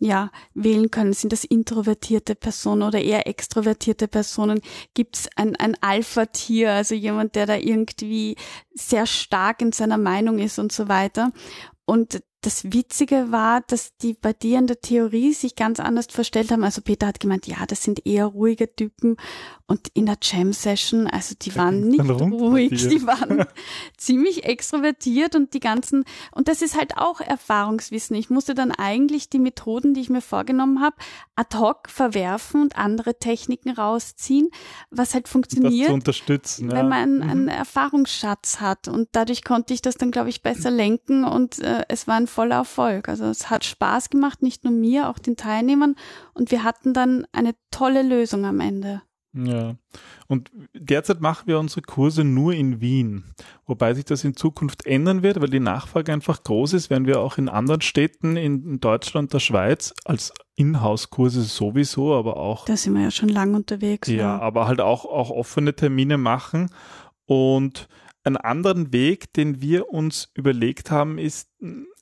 ja, 0.00 0.30
wählen 0.54 0.92
können. 0.92 1.12
Sind 1.12 1.32
das 1.32 1.42
introvertierte 1.42 2.36
Personen 2.36 2.82
oder 2.82 3.02
eher 3.02 3.26
extrovertierte 3.26 4.06
Personen? 4.06 4.60
Gibt 4.94 5.16
es 5.16 5.28
ein, 5.34 5.56
ein 5.56 5.76
Alpha-Tier, 5.80 6.70
also 6.70 6.94
jemand, 6.94 7.34
der 7.34 7.46
da 7.46 7.56
irgendwie 7.56 8.36
sehr 8.74 9.06
stark 9.06 9.60
in 9.60 9.72
seiner 9.72 9.98
Meinung 9.98 10.38
ist 10.38 10.60
und 10.60 10.70
so 10.70 10.86
weiter? 10.86 11.32
Und 11.84 12.22
das 12.40 12.72
Witzige 12.72 13.32
war, 13.32 13.62
dass 13.62 13.96
die 13.96 14.14
bei 14.14 14.32
dir 14.32 14.60
in 14.60 14.68
der 14.68 14.80
Theorie 14.80 15.32
sich 15.32 15.56
ganz 15.56 15.80
anders 15.80 16.06
verstellt 16.08 16.52
haben. 16.52 16.62
Also 16.62 16.82
Peter 16.82 17.08
hat 17.08 17.18
gemeint, 17.18 17.48
ja, 17.48 17.66
das 17.66 17.82
sind 17.82 18.06
eher 18.06 18.26
ruhige 18.26 18.74
Typen. 18.74 19.16
Und 19.66 19.88
in 19.92 20.06
der 20.06 20.16
Jam-Session, 20.22 21.08
also 21.08 21.34
die 21.40 21.54
waren 21.56 21.88
nicht 21.88 22.00
ruhig, 22.08 22.88
die 22.88 23.06
waren 23.06 23.44
ziemlich 23.98 24.44
extrovertiert 24.44 25.34
und 25.34 25.52
die 25.52 25.60
ganzen, 25.60 26.04
und 26.30 26.48
das 26.48 26.62
ist 26.62 26.78
halt 26.78 26.96
auch 26.96 27.20
Erfahrungswissen. 27.20 28.16
Ich 28.16 28.30
musste 28.30 28.54
dann 28.54 28.70
eigentlich 28.70 29.28
die 29.28 29.40
Methoden, 29.40 29.92
die 29.92 30.00
ich 30.00 30.08
mir 30.08 30.22
vorgenommen 30.22 30.80
habe, 30.80 30.96
ad 31.34 31.58
hoc 31.58 31.90
verwerfen 31.90 32.62
und 32.62 32.76
andere 32.78 33.18
Techniken 33.18 33.70
rausziehen, 33.70 34.48
was 34.90 35.12
halt 35.12 35.28
funktioniert, 35.28 35.90
wenn 36.28 36.88
man 36.88 36.92
einen, 36.92 37.22
einen 37.22 37.42
mhm. 37.42 37.48
Erfahrungsschatz 37.48 38.60
hat. 38.60 38.86
Und 38.86 39.08
dadurch 39.12 39.44
konnte 39.44 39.74
ich 39.74 39.82
das 39.82 39.96
dann, 39.96 40.12
glaube 40.12 40.30
ich, 40.30 40.42
besser 40.42 40.70
lenken 40.70 41.24
und 41.24 41.58
äh, 41.58 41.82
es 41.88 42.06
war 42.06 42.14
ein 42.14 42.27
voller 42.28 42.56
Erfolg. 42.56 43.08
Also 43.08 43.24
es 43.24 43.50
hat 43.50 43.64
Spaß 43.64 44.10
gemacht, 44.10 44.42
nicht 44.42 44.64
nur 44.64 44.72
mir, 44.72 45.08
auch 45.08 45.18
den 45.18 45.36
Teilnehmern. 45.36 45.96
Und 46.34 46.50
wir 46.50 46.62
hatten 46.62 46.94
dann 46.94 47.26
eine 47.32 47.54
tolle 47.70 48.02
Lösung 48.02 48.44
am 48.44 48.60
Ende. 48.60 49.02
Ja, 49.34 49.76
und 50.26 50.50
derzeit 50.74 51.20
machen 51.20 51.46
wir 51.46 51.58
unsere 51.58 51.82
Kurse 51.82 52.24
nur 52.24 52.54
in 52.54 52.80
Wien, 52.80 53.24
wobei 53.66 53.92
sich 53.92 54.06
das 54.06 54.24
in 54.24 54.34
Zukunft 54.34 54.86
ändern 54.86 55.22
wird, 55.22 55.40
weil 55.40 55.50
die 55.50 55.60
Nachfrage 55.60 56.12
einfach 56.12 56.42
groß 56.42 56.72
ist, 56.72 56.88
werden 56.88 57.06
wir 57.06 57.20
auch 57.20 57.36
in 57.36 57.50
anderen 57.50 57.82
Städten 57.82 58.36
in 58.36 58.80
Deutschland, 58.80 59.34
der 59.34 59.40
Schweiz 59.40 59.92
als 60.06 60.32
Inhouse-Kurse 60.56 61.42
sowieso, 61.42 62.14
aber 62.14 62.38
auch. 62.38 62.64
Da 62.64 62.76
sind 62.76 62.94
wir 62.94 63.02
ja 63.02 63.10
schon 63.10 63.28
lang 63.28 63.54
unterwegs. 63.54 64.08
Ja, 64.08 64.16
ja, 64.16 64.38
aber 64.38 64.66
halt 64.66 64.80
auch, 64.80 65.04
auch 65.04 65.30
offene 65.30 65.74
Termine 65.74 66.16
machen 66.16 66.70
und 67.26 67.88
einen 68.24 68.38
anderen 68.38 68.92
Weg, 68.92 69.32
den 69.34 69.60
wir 69.60 69.90
uns 69.90 70.30
überlegt 70.34 70.90
haben, 70.90 71.18
ist, 71.18 71.50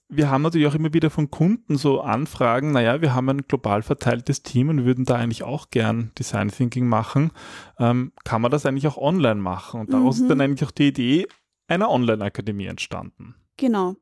wir 0.09 0.31
haben 0.31 0.43
natürlich 0.43 0.67
auch 0.69 0.75
immer 0.75 0.93
wieder 0.93 1.11
von 1.11 1.31
Kunden 1.31 1.77
so 1.77 2.01
Anfragen, 2.01 2.73
naja, 2.73 3.01
wir 3.01 3.15
haben 3.15 3.29
ein 3.29 3.43
global 3.49 3.83
verteiltes 3.83 4.43
Team 4.43 4.69
und 4.69 4.85
würden 4.85 5.05
da 5.05 5.17
eigentlich 5.17 5.43
auch 5.43 5.71
gern 5.71 6.13
Design 6.19 6.49
Thinking 6.49 6.87
machen. 6.87 7.33
Ähm, 7.79 8.13
kann 8.25 8.43
man 8.43 8.51
das 8.51 8.67
eigentlich 8.67 8.87
auch 8.87 8.97
online 8.97 9.41
machen? 9.41 9.81
Und 9.81 9.93
daraus 9.93 10.19
mhm. 10.19 10.23
ist 10.23 10.31
dann 10.31 10.41
eigentlich 10.41 10.69
auch 10.69 10.73
die 10.73 10.89
Idee 10.89 11.27
einer 11.69 11.91
Online-Akademie 11.91 12.67
entstanden. 12.67 13.35
Genau. 13.59 13.95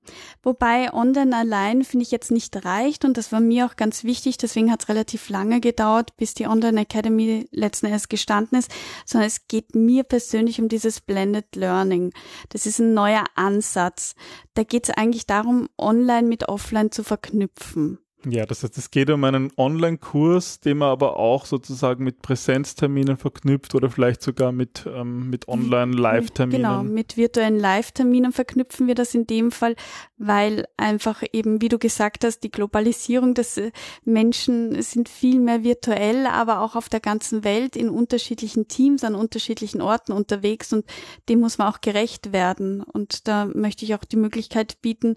Wobei 0.43 0.93
Online 0.93 1.37
allein 1.37 1.85
finde 1.85 2.03
ich 2.03 2.11
jetzt 2.11 2.33
nicht 2.33 2.65
reicht 2.65 3.05
und 3.05 3.17
das 3.17 3.31
war 3.31 3.39
mir 3.39 3.67
auch 3.67 3.77
ganz 3.77 4.03
wichtig, 4.03 4.37
deswegen 4.37 4.73
hat 4.73 4.83
es 4.83 4.89
relativ 4.89 5.29
lange 5.29 5.61
gedauert, 5.61 6.17
bis 6.17 6.35
die 6.35 6.49
Online 6.49 6.81
Academy 6.81 7.47
letzten 7.53 7.87
Endes 7.87 8.09
gestanden 8.09 8.59
ist, 8.59 8.73
sondern 9.07 9.29
es 9.29 9.47
geht 9.47 9.77
mir 9.77 10.03
persönlich 10.03 10.61
um 10.61 10.69
dieses 10.69 11.01
Blended 11.01 11.55
Learning. 11.55 12.13
Das 12.49 12.67
ist 12.67 12.81
ein 12.81 12.95
neuer 12.95 13.25
Ansatz. 13.37 14.17
Da 14.55 14.65
geht 14.65 14.89
es 14.89 14.95
eigentlich 14.97 15.27
darum, 15.27 15.69
Online 15.79 16.27
mit 16.27 16.49
Offline 16.49 16.91
zu 16.91 17.05
verknüpfen. 17.05 18.04
Ja, 18.27 18.47
das 18.47 18.63
heißt, 18.63 18.79
es 18.79 18.91
geht 18.91 19.11
um 19.11 19.23
einen 19.25 19.51
Online-Kurs, 19.57 20.61
den 20.61 20.79
man 20.79 20.89
aber 20.89 21.17
auch 21.17 21.47
sozusagen 21.47 22.05
mit 22.05 22.23
Präsenzterminen 22.23 23.17
verknüpft 23.17 23.75
oder 23.75 23.91
vielleicht 23.91 24.23
sogar 24.23 24.53
mit, 24.53 24.87
ähm, 24.87 25.31
mit 25.31 25.49
Online-Live-Terminen. 25.49 26.63
Genau, 26.63 26.83
mit 26.83 27.17
virtuellen 27.17 27.59
Live-Terminen 27.59 28.33
verknüpfen 28.33 28.87
wir 28.87 28.95
das 28.95 29.15
in 29.15 29.27
dem 29.27 29.51
Fall, 29.51 29.77
weil 30.17 30.67
einfach 30.77 31.23
eben, 31.33 31.61
wie 31.61 31.69
du 31.69 31.79
gesagt 31.79 32.25
hast, 32.25 32.41
die 32.41 32.51
Globalisierung 32.51 33.35
des 33.35 33.59
äh, 33.59 33.73
Menschen 34.05 34.81
sind 34.83 35.09
viel 35.09 35.41
mehr 35.41 35.63
virtuell, 35.63 36.27
aber 36.27 36.61
auch 36.61 36.77
auf 36.77 36.89
der 36.89 37.01
ganzen 37.01 37.45
Welt 37.45 37.77
in 37.77 37.89
unterschiedlichen 37.89 38.69
Teams 38.69 39.05
an 39.05 39.15
unterschiedlichen 39.15 39.81
Orten 39.81 40.13
unterwegs 40.13 40.73
und 40.73 40.85
dem 41.29 41.41
muss 41.41 41.59
man 41.59 41.69
auch 41.69 41.81
gerecht 41.81 42.33
werden. 42.33 42.83
Und 42.83 43.29
da 43.29 43.47
möchte 43.47 43.85
ich 43.85 43.95
auch 43.95 44.05
die 44.05 44.17
Möglichkeit 44.17 44.81
bieten, 44.81 45.17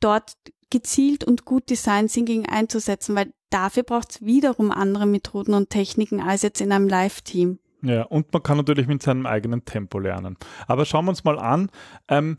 dort 0.00 0.34
gezielt 0.72 1.22
und 1.22 1.44
gut 1.44 1.70
Design 1.70 2.08
Thinking 2.08 2.46
einzusetzen, 2.48 3.14
weil 3.14 3.32
dafür 3.50 3.84
braucht 3.84 4.10
es 4.10 4.22
wiederum 4.22 4.72
andere 4.72 5.06
Methoden 5.06 5.54
und 5.54 5.70
Techniken 5.70 6.20
als 6.20 6.42
jetzt 6.42 6.60
in 6.60 6.72
einem 6.72 6.88
Live-Team. 6.88 7.58
Ja, 7.82 8.04
und 8.04 8.32
man 8.32 8.42
kann 8.42 8.56
natürlich 8.56 8.86
mit 8.86 9.02
seinem 9.02 9.26
eigenen 9.26 9.64
Tempo 9.64 9.98
lernen. 9.98 10.36
Aber 10.66 10.84
schauen 10.84 11.04
wir 11.04 11.10
uns 11.10 11.24
mal 11.24 11.38
an. 11.38 11.68
Ähm, 12.08 12.38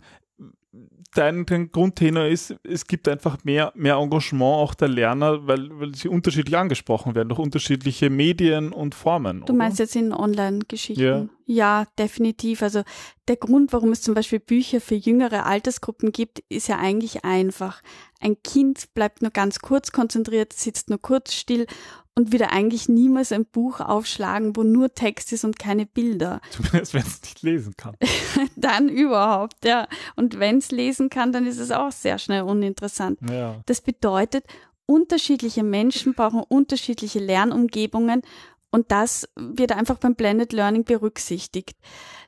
dein, 1.13 1.45
dein 1.45 1.71
Grundtenor 1.71 2.25
ist, 2.25 2.55
es 2.63 2.87
gibt 2.87 3.07
einfach 3.07 3.43
mehr, 3.43 3.71
mehr 3.75 3.95
Engagement 3.95 4.55
auch 4.55 4.73
der 4.73 4.87
Lerner, 4.87 5.47
weil, 5.47 5.69
weil 5.79 5.95
sie 5.95 6.07
unterschiedlich 6.07 6.57
angesprochen 6.57 7.15
werden 7.15 7.29
durch 7.29 7.39
unterschiedliche 7.39 8.09
Medien 8.09 8.71
und 8.71 8.95
Formen. 8.95 9.43
Du 9.45 9.53
meinst 9.53 9.79
jetzt 9.79 9.95
in 9.95 10.13
Online-Geschichten? 10.13 11.01
Ja. 11.01 11.27
ja, 11.45 11.87
definitiv. 11.97 12.61
Also 12.61 12.83
der 13.27 13.37
Grund, 13.37 13.73
warum 13.73 13.91
es 13.91 14.01
zum 14.01 14.13
Beispiel 14.13 14.39
Bücher 14.39 14.81
für 14.81 14.95
jüngere 14.95 15.45
Altersgruppen 15.45 16.11
gibt, 16.11 16.43
ist 16.49 16.67
ja 16.67 16.77
eigentlich 16.77 17.23
einfach. 17.23 17.81
Ein 18.19 18.41
Kind 18.43 18.93
bleibt 18.93 19.21
nur 19.21 19.31
ganz 19.31 19.59
kurz 19.59 19.91
konzentriert, 19.91 20.53
sitzt 20.53 20.89
nur 20.89 21.01
kurz 21.01 21.33
still 21.33 21.67
und 22.15 22.31
würde 22.31 22.51
eigentlich 22.51 22.89
niemals 22.89 23.31
ein 23.31 23.45
Buch 23.45 23.79
aufschlagen, 23.79 24.55
wo 24.55 24.63
nur 24.63 24.93
Text 24.93 25.33
ist 25.33 25.43
und 25.43 25.57
keine 25.57 25.85
Bilder. 25.85 26.41
Zumindest 26.51 26.93
wenn 26.93 27.01
es 27.01 27.21
nicht 27.21 27.41
lesen 27.41 27.75
kann. 27.75 27.95
dann 28.55 28.89
überhaupt, 28.89 29.65
ja. 29.65 29.87
Und 30.15 30.39
wenn 30.39 30.59
es 30.59 30.71
lesen 30.71 31.09
kann, 31.09 31.31
dann 31.31 31.47
ist 31.47 31.59
es 31.59 31.71
auch 31.71 31.91
sehr 31.91 32.19
schnell 32.19 32.43
uninteressant. 32.43 33.19
Ja. 33.29 33.61
Das 33.65 33.81
bedeutet, 33.81 34.45
unterschiedliche 34.85 35.63
Menschen 35.63 36.13
brauchen 36.13 36.43
unterschiedliche 36.47 37.19
Lernumgebungen 37.19 38.21
und 38.69 38.91
das 38.91 39.29
wird 39.35 39.71
einfach 39.71 39.97
beim 39.97 40.15
Blended 40.15 40.51
Learning 40.51 40.83
berücksichtigt. 40.83 41.77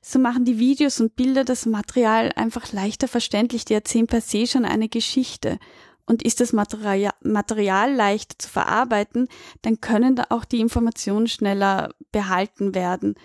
So 0.02 0.20
machen 0.20 0.46
die 0.46 0.60
Videos 0.60 1.00
und 1.02 1.16
Bilder 1.16 1.44
das 1.44 1.66
Material 1.66 2.32
einfach 2.36 2.72
leichter 2.72 3.08
verständlich. 3.08 3.66
Die 3.66 3.74
erzählen 3.74 4.06
per 4.06 4.22
se 4.22 4.46
schon 4.46 4.64
eine 4.64 4.88
Geschichte 4.88 5.58
und 6.06 6.24
ist 6.24 6.40
das 6.40 6.54
Material, 6.54 7.14
Material 7.22 7.94
leicht 7.94 8.42
zu 8.42 8.50
verarbeiten, 8.50 9.28
dann 9.62 9.82
können 9.82 10.16
da 10.16 10.26
auch 10.30 10.46
die 10.46 10.60
Informationen 10.60 11.28
schneller 11.28 11.94
behalten 12.12 12.76
werden. 12.76 13.16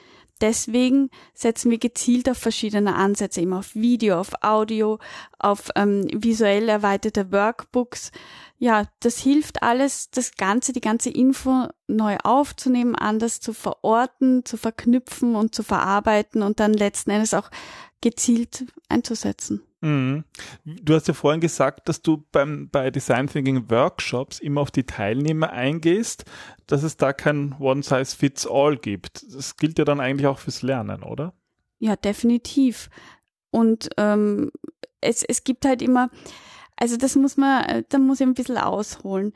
Deswegen 0.41 1.11
setzen 1.35 1.71
wir 1.71 1.79
gezielt 1.79 2.29
auf 2.31 2.39
verschiedene 2.39 2.95
Ansätze, 2.95 3.43
eben 3.43 3.53
auf 3.53 3.75
Video, 3.75 4.19
auf 4.19 4.33
Audio, 4.41 4.99
auf 5.39 5.69
ähm, 5.77 6.09
visuell 6.15 6.69
erweiterte 6.71 7.31
Workbooks. 7.31 8.11
Ja, 8.59 8.87
das 9.01 9.19
hilft 9.19 9.63
alles, 9.63 10.11
das 10.11 10.37
Ganze, 10.37 10.73
die 10.73 10.81
ganze 10.81 11.11
Info 11.11 11.69
neu 11.89 12.17
aufzunehmen, 12.25 12.95
anders 12.95 13.41
zu 13.41 13.53
verorten, 13.53 14.45
zu 14.47 14.57
verknüpfen 14.57 15.35
und 15.35 15.55
zu 15.55 15.63
verarbeiten 15.63 16.43
und 16.43 16.59
dann 16.59 16.73
letzten 16.73 17.11
Endes 17.11 17.35
auch 17.35 17.51
gezielt 18.01 18.65
einzusetzen. 18.89 19.63
Mhm. 19.81 20.25
Du 20.65 20.95
hast 20.95 21.09
ja 21.09 21.15
vorhin 21.15 21.41
gesagt, 21.41 21.89
dass 21.89 22.03
du 22.03 22.25
beim, 22.33 22.69
bei 22.69 22.91
Design 22.91 23.27
Thinking 23.27 23.71
Workshops 23.71 24.39
immer 24.39 24.61
auf 24.61 24.71
die 24.71 24.85
Teilnehmer 24.85 25.51
eingehst, 25.51 26.25
dass 26.67 26.83
es 26.83 26.97
da 26.97 27.13
kein 27.13 27.55
One-Size-Fits-All 27.59 28.77
gibt. 28.77 29.25
Das 29.35 29.57
gilt 29.57 29.79
ja 29.79 29.85
dann 29.85 30.01
eigentlich 30.01 30.27
auch 30.27 30.39
fürs 30.39 30.63
Lernen, 30.63 31.03
oder? 31.03 31.33
Ja, 31.79 31.97
definitiv. 31.97 32.91
Und 33.51 33.89
ähm, 33.97 34.51
es, 35.01 35.25
es 35.25 35.45
gibt 35.45 35.65
halt 35.65 35.81
immer, 35.81 36.11
also 36.77 36.97
das 36.97 37.17
muss 37.17 37.37
man, 37.37 37.85
da 37.89 37.99
muss 37.99 38.21
ich 38.21 38.27
ein 38.27 38.35
bisschen 38.35 38.59
ausholen. 38.59 39.33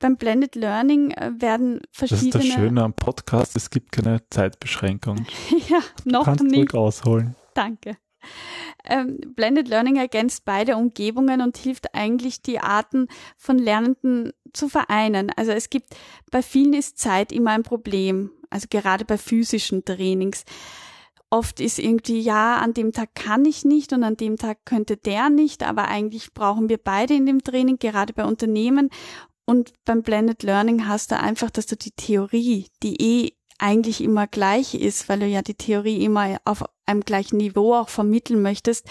Beim 0.00 0.16
Blended 0.16 0.54
Learning 0.54 1.10
äh, 1.12 1.32
werden 1.38 1.80
verschiedene. 1.90 2.30
Das 2.30 2.44
ist 2.44 2.50
das 2.50 2.60
Schöne 2.60 2.82
am 2.84 2.92
Podcast, 2.92 3.56
es 3.56 3.70
gibt 3.70 3.90
keine 3.90 4.20
Zeitbeschränkung. 4.30 5.26
ja, 5.68 5.80
noch 6.04 6.20
du 6.20 6.24
kannst 6.24 6.44
nicht. 6.44 6.74
ausholen. 6.74 7.34
Danke. 7.54 7.96
Ähm, 8.84 9.18
Blended 9.34 9.68
Learning 9.68 9.96
ergänzt 9.96 10.44
beide 10.44 10.76
Umgebungen 10.76 11.40
und 11.40 11.56
hilft 11.56 11.94
eigentlich, 11.94 12.42
die 12.42 12.60
Arten 12.60 13.08
von 13.36 13.58
Lernenden 13.58 14.32
zu 14.52 14.68
vereinen. 14.68 15.30
Also 15.36 15.52
es 15.52 15.70
gibt, 15.70 15.94
bei 16.30 16.42
vielen 16.42 16.74
ist 16.74 16.98
Zeit 16.98 17.32
immer 17.32 17.50
ein 17.50 17.62
Problem, 17.62 18.30
also 18.50 18.66
gerade 18.70 19.04
bei 19.04 19.18
physischen 19.18 19.84
Trainings. 19.84 20.44
Oft 21.30 21.60
ist 21.60 21.78
irgendwie, 21.78 22.20
ja, 22.20 22.56
an 22.56 22.72
dem 22.72 22.92
Tag 22.92 23.14
kann 23.14 23.44
ich 23.44 23.64
nicht 23.64 23.92
und 23.92 24.02
an 24.02 24.16
dem 24.16 24.38
Tag 24.38 24.64
könnte 24.64 24.96
der 24.96 25.28
nicht, 25.28 25.62
aber 25.62 25.88
eigentlich 25.88 26.32
brauchen 26.32 26.70
wir 26.70 26.78
beide 26.78 27.14
in 27.14 27.26
dem 27.26 27.44
Training, 27.44 27.78
gerade 27.78 28.14
bei 28.14 28.24
Unternehmen. 28.24 28.88
Und 29.44 29.72
beim 29.84 30.02
Blended 30.02 30.42
Learning 30.42 30.88
hast 30.88 31.10
du 31.10 31.18
einfach, 31.18 31.50
dass 31.50 31.66
du 31.66 31.76
die 31.76 31.90
Theorie, 31.90 32.66
die 32.82 32.96
eh 32.96 33.32
eigentlich 33.58 34.02
immer 34.02 34.26
gleich 34.26 34.74
ist, 34.74 35.08
weil 35.08 35.20
du 35.20 35.26
ja 35.26 35.42
die 35.42 35.54
Theorie 35.54 36.02
immer 36.04 36.38
auf 36.44 36.64
einem 36.88 37.02
gleichen 37.02 37.36
Niveau 37.36 37.74
auch 37.74 37.88
vermitteln 37.88 38.42
möchtest, 38.42 38.86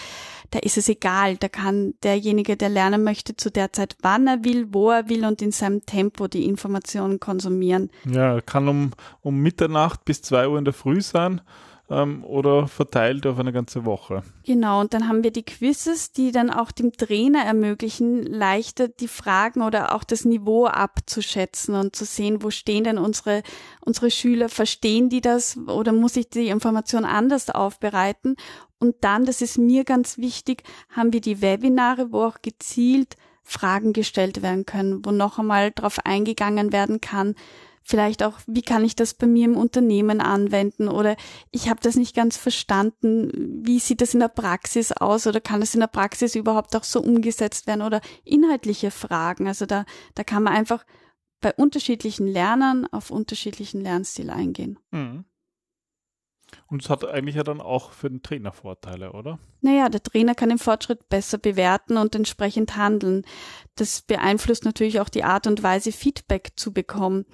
da 0.52 0.60
ist 0.60 0.78
es 0.78 0.88
egal. 0.88 1.38
Da 1.38 1.50
kann 1.50 1.96
derjenige, 2.04 2.56
der 2.56 2.70
lernen 2.70 3.04
möchte, 3.04 3.36
zu 3.36 3.52
der 3.52 3.74
Zeit, 3.74 3.98
wann 4.02 4.28
er 4.28 4.44
will, 4.44 4.68
wo 4.72 4.92
er 4.92 5.10
will 5.10 5.26
und 5.26 5.42
in 5.42 5.52
seinem 5.52 5.86
Tempo 5.86 6.28
die 6.28 6.46
Informationen 6.46 7.20
konsumieren. 7.20 7.90
Ja, 8.10 8.40
kann 8.42 8.68
um, 8.68 8.92
um 9.22 9.40
Mitternacht 9.40 10.06
bis 10.06 10.22
zwei 10.22 10.48
Uhr 10.48 10.58
in 10.58 10.66
der 10.66 10.74
Früh 10.74 11.02
sein 11.02 11.42
ähm, 11.90 12.24
oder 12.24 12.68
verteilt 12.68 13.26
auf 13.26 13.40
eine 13.40 13.54
ganze 13.54 13.86
Woche. 13.86 14.24
Genau, 14.44 14.82
und 14.82 14.94
dann 14.94 15.08
haben 15.08 15.24
wir 15.24 15.32
die 15.32 15.44
Quizzes, 15.44 16.12
die 16.12 16.32
dann 16.32 16.50
auch 16.50 16.72
dem 16.72 16.92
Trainer 16.94 17.44
ermöglichen, 17.44 18.24
leichter 18.24 18.88
die 18.88 19.08
Fragen 19.08 19.62
oder 19.62 19.96
auch 19.96 20.04
das 20.04 20.26
Niveau 20.26 20.66
abzuschätzen 20.66 21.76
und 21.76 21.96
zu 21.96 22.06
sehen, 22.06 22.44
wo 22.44 22.50
stehen 22.50 22.84
denn 22.84 22.98
unsere, 22.98 23.44
unsere 23.82 24.12
Schüler, 24.12 24.50
verstehen 24.50 25.10
die 25.10 25.22
das 25.22 25.58
oder 25.68 25.94
muss 25.94 26.18
ich 26.18 26.30
die 26.30 26.50
Information 26.50 27.06
anders 27.06 27.50
aufbereiten? 27.50 28.36
Und 28.80 28.96
dann, 29.02 29.26
das 29.26 29.42
ist 29.42 29.58
mir 29.58 29.84
ganz 29.86 30.18
wichtig, 30.18 30.64
haben 30.96 31.14
wir 31.14 31.22
die 31.22 31.42
Webinare, 31.42 32.12
wo 32.12 32.24
auch 32.24 32.42
gezielt 32.42 33.16
Fragen 33.44 33.94
gestellt 33.94 34.42
werden 34.42 34.66
können, 34.66 35.06
wo 35.06 35.12
noch 35.12 35.40
einmal 35.40 35.72
darauf 35.72 36.00
eingegangen 36.06 36.74
werden 36.74 37.00
kann, 37.00 37.34
vielleicht 37.88 38.22
auch, 38.22 38.40
wie 38.48 38.62
kann 38.62 38.84
ich 38.84 38.96
das 38.96 39.14
bei 39.14 39.28
mir 39.28 39.46
im 39.46 39.56
Unternehmen 39.56 40.20
anwenden 40.20 40.90
oder 40.90 41.16
ich 41.52 41.70
habe 41.70 41.80
das 41.82 41.96
nicht 41.96 42.14
ganz 42.14 42.36
verstanden, 42.36 43.64
wie 43.66 43.80
sieht 43.80 44.02
das 44.02 44.14
in 44.14 44.20
der 44.20 44.28
Praxis 44.28 44.92
aus 44.92 45.26
oder 45.26 45.40
kann 45.40 45.62
das 45.62 45.74
in 45.74 45.80
der 45.80 45.88
Praxis 45.88 46.36
überhaupt 46.36 46.76
auch 46.76 46.84
so 46.84 47.02
umgesetzt 47.02 47.66
werden 47.66 47.82
oder 47.82 48.02
inhaltliche 48.26 48.92
Fragen. 48.92 49.48
Also 49.48 49.66
da, 49.66 49.86
da 50.16 50.26
kann 50.26 50.44
man 50.44 50.54
einfach 50.54 50.86
bei 51.40 51.54
unterschiedlichen 51.54 52.28
Lernern 52.28 52.86
auf 52.88 53.10
unterschiedlichen 53.10 53.80
Lernstil 53.80 54.30
eingehen. 54.32 54.78
Mhm. 54.92 55.24
Und 56.68 56.84
es 56.84 56.90
hat 56.90 57.06
eigentlich 57.06 57.36
ja 57.36 57.44
dann 57.44 57.62
auch 57.62 57.92
für 57.92 58.10
den 58.10 58.22
Trainer 58.22 58.52
Vorteile, 58.52 59.14
oder? 59.14 59.40
Naja, 59.62 59.88
der 59.88 60.04
Trainer 60.04 60.36
kann 60.36 60.50
den 60.50 60.58
Fortschritt 60.58 61.08
besser 61.08 61.38
bewerten 61.38 61.96
und 61.96 62.16
entsprechend 62.16 62.76
handeln. 62.76 63.26
Das 63.76 64.02
beeinflusst 64.02 64.66
natürlich 64.66 65.00
auch 65.00 65.10
die 65.10 65.24
Art 65.24 65.48
und 65.48 65.64
Weise, 65.64 65.92
Feedback 65.94 66.52
zu 66.56 66.74
bekommen. 66.74 67.26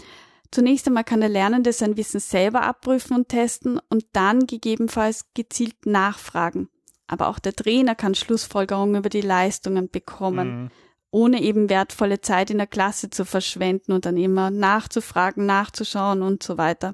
Zunächst 0.54 0.86
einmal 0.86 1.04
kann 1.04 1.20
der 1.20 1.30
Lernende 1.30 1.74
sein 1.74 1.98
Wissen 1.98 2.20
selber 2.20 2.62
abprüfen 2.62 3.16
und 3.16 3.28
testen 3.28 3.80
und 3.90 4.06
dann 4.14 4.46
gegebenenfalls 4.46 5.26
gezielt 5.34 5.88
nachfragen. 5.88 6.70
Aber 7.08 7.28
auch 7.30 7.40
der 7.40 7.56
Trainer 7.56 7.96
kann 7.96 8.14
Schlussfolgerungen 8.14 8.98
über 8.98 9.10
die 9.10 9.22
Leistungen 9.22 9.90
bekommen, 9.90 10.66
mhm. 10.66 10.72
ohne 11.10 11.42
eben 11.42 11.72
wertvolle 11.72 12.22
Zeit 12.22 12.52
in 12.52 12.60
der 12.60 12.68
Klasse 12.68 13.10
zu 13.10 13.26
verschwenden 13.26 13.94
und 13.94 14.06
dann 14.06 14.16
immer 14.16 14.52
nachzufragen, 14.52 15.48
nachzuschauen 15.48 16.22
und 16.22 16.44
so 16.44 16.60
weiter. 16.60 16.94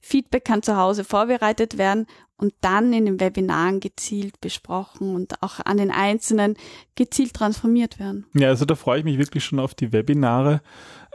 Feedback 0.00 0.46
kann 0.46 0.62
zu 0.62 0.78
Hause 0.78 1.04
vorbereitet 1.04 1.76
werden 1.76 2.06
und 2.38 2.54
dann 2.60 2.92
in 2.92 3.06
den 3.06 3.20
Webinaren 3.20 3.80
gezielt 3.80 4.40
besprochen 4.40 5.14
und 5.14 5.42
auch 5.42 5.60
an 5.64 5.78
den 5.78 5.90
Einzelnen 5.90 6.56
gezielt 6.94 7.34
transformiert 7.34 7.98
werden. 7.98 8.26
Ja, 8.34 8.48
also 8.48 8.64
da 8.64 8.74
freue 8.74 9.00
ich 9.00 9.04
mich 9.04 9.18
wirklich 9.18 9.44
schon 9.44 9.58
auf 9.58 9.74
die 9.74 9.92
Webinare 9.92 10.60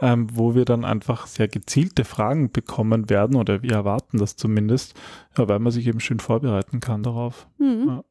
ähm, 0.02 0.26
wo 0.32 0.56
wir 0.56 0.64
dann 0.64 0.84
einfach 0.84 1.28
sehr 1.28 1.46
gezielte 1.46 2.04
Fragen 2.04 2.50
bekommen 2.50 3.08
werden 3.08 3.36
oder 3.36 3.62
wir 3.62 3.70
erwarten 3.70 4.18
das 4.18 4.36
zumindest, 4.36 4.98
ja, 5.38 5.48
weil 5.48 5.60
man 5.60 5.70
sich 5.70 5.86
eben 5.86 6.00
schön 6.00 6.18
vorbereiten 6.18 6.80
kann 6.80 7.04
darauf. 7.04 7.46
Mhm. 7.58 8.02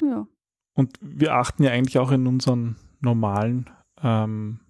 Ja. 0.00 0.06
ja. 0.06 0.26
Und 0.74 0.98
wir 1.00 1.34
achten 1.34 1.62
ja 1.62 1.70
eigentlich 1.70 1.98
auch 1.98 2.10
in 2.10 2.26
unseren 2.26 2.76
normalen, 3.00 3.70
ähm, 4.02 4.60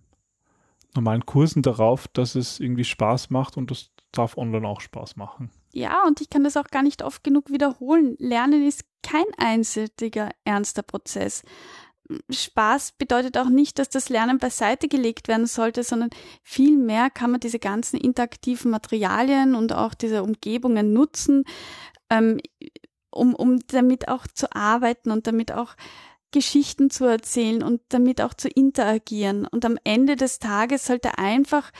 normalen 0.95 1.27
Kursen 1.27 1.63
darauf, 1.63 2.07
dass 2.07 2.37
es 2.37 2.61
irgendwie 2.61 2.85
Spaß 2.85 3.31
macht 3.31 3.57
und 3.57 3.73
das 3.73 3.91
darf 4.13 4.39
online 4.39 4.69
auch 4.69 4.81
Spaß 4.81 5.17
machen. 5.17 5.51
Ja, 5.73 6.05
und 6.07 6.21
ich 6.21 6.31
kann 6.31 6.45
das 6.45 6.57
auch 6.57 6.69
gar 6.69 6.85
nicht 6.85 7.03
oft 7.03 7.25
genug 7.25 7.51
wiederholen. 7.51 8.15
Lernen 8.21 8.65
ist 8.65 8.85
kein 9.03 9.25
einseitiger, 9.37 10.31
ernster 10.45 10.83
Prozess. 10.83 11.43
Spaß 12.31 12.93
bedeutet 12.99 13.39
auch 13.39 13.49
nicht, 13.49 13.79
dass 13.79 13.89
das 13.89 14.09
Lernen 14.09 14.39
beiseite 14.39 14.89
gelegt 14.89 15.29
werden 15.29 15.47
sollte, 15.47 15.83
sondern 15.83 16.11
vielmehr 16.43 17.11
kann 17.11 17.31
man 17.31 17.41
diese 17.41 17.59
ganzen 17.59 17.99
interaktiven 17.99 18.71
Materialien 18.71 19.55
und 19.55 19.73
auch 19.73 19.95
diese 19.95 20.23
Umgebungen 20.23 20.93
nutzen, 20.93 21.45
ähm, 22.11 22.41
um, 23.11 23.35
um 23.35 23.59
damit 23.69 24.09
auch 24.09 24.27
zu 24.27 24.55
arbeiten 24.55 25.11
und 25.11 25.27
damit 25.27 25.53
auch 25.53 25.77
Geschichten 26.31 26.91
zu 26.91 27.05
erzählen 27.05 27.63
und 27.63 27.81
damit 27.89 28.21
auch 28.21 28.35
zu 28.35 28.49
interagieren. 28.49 29.47
Und 29.47 29.65
am 29.65 29.79
Ende 29.85 30.17
des 30.17 30.41
Tages 30.41 30.85
sollte 30.87 31.17
einfach 31.17 31.71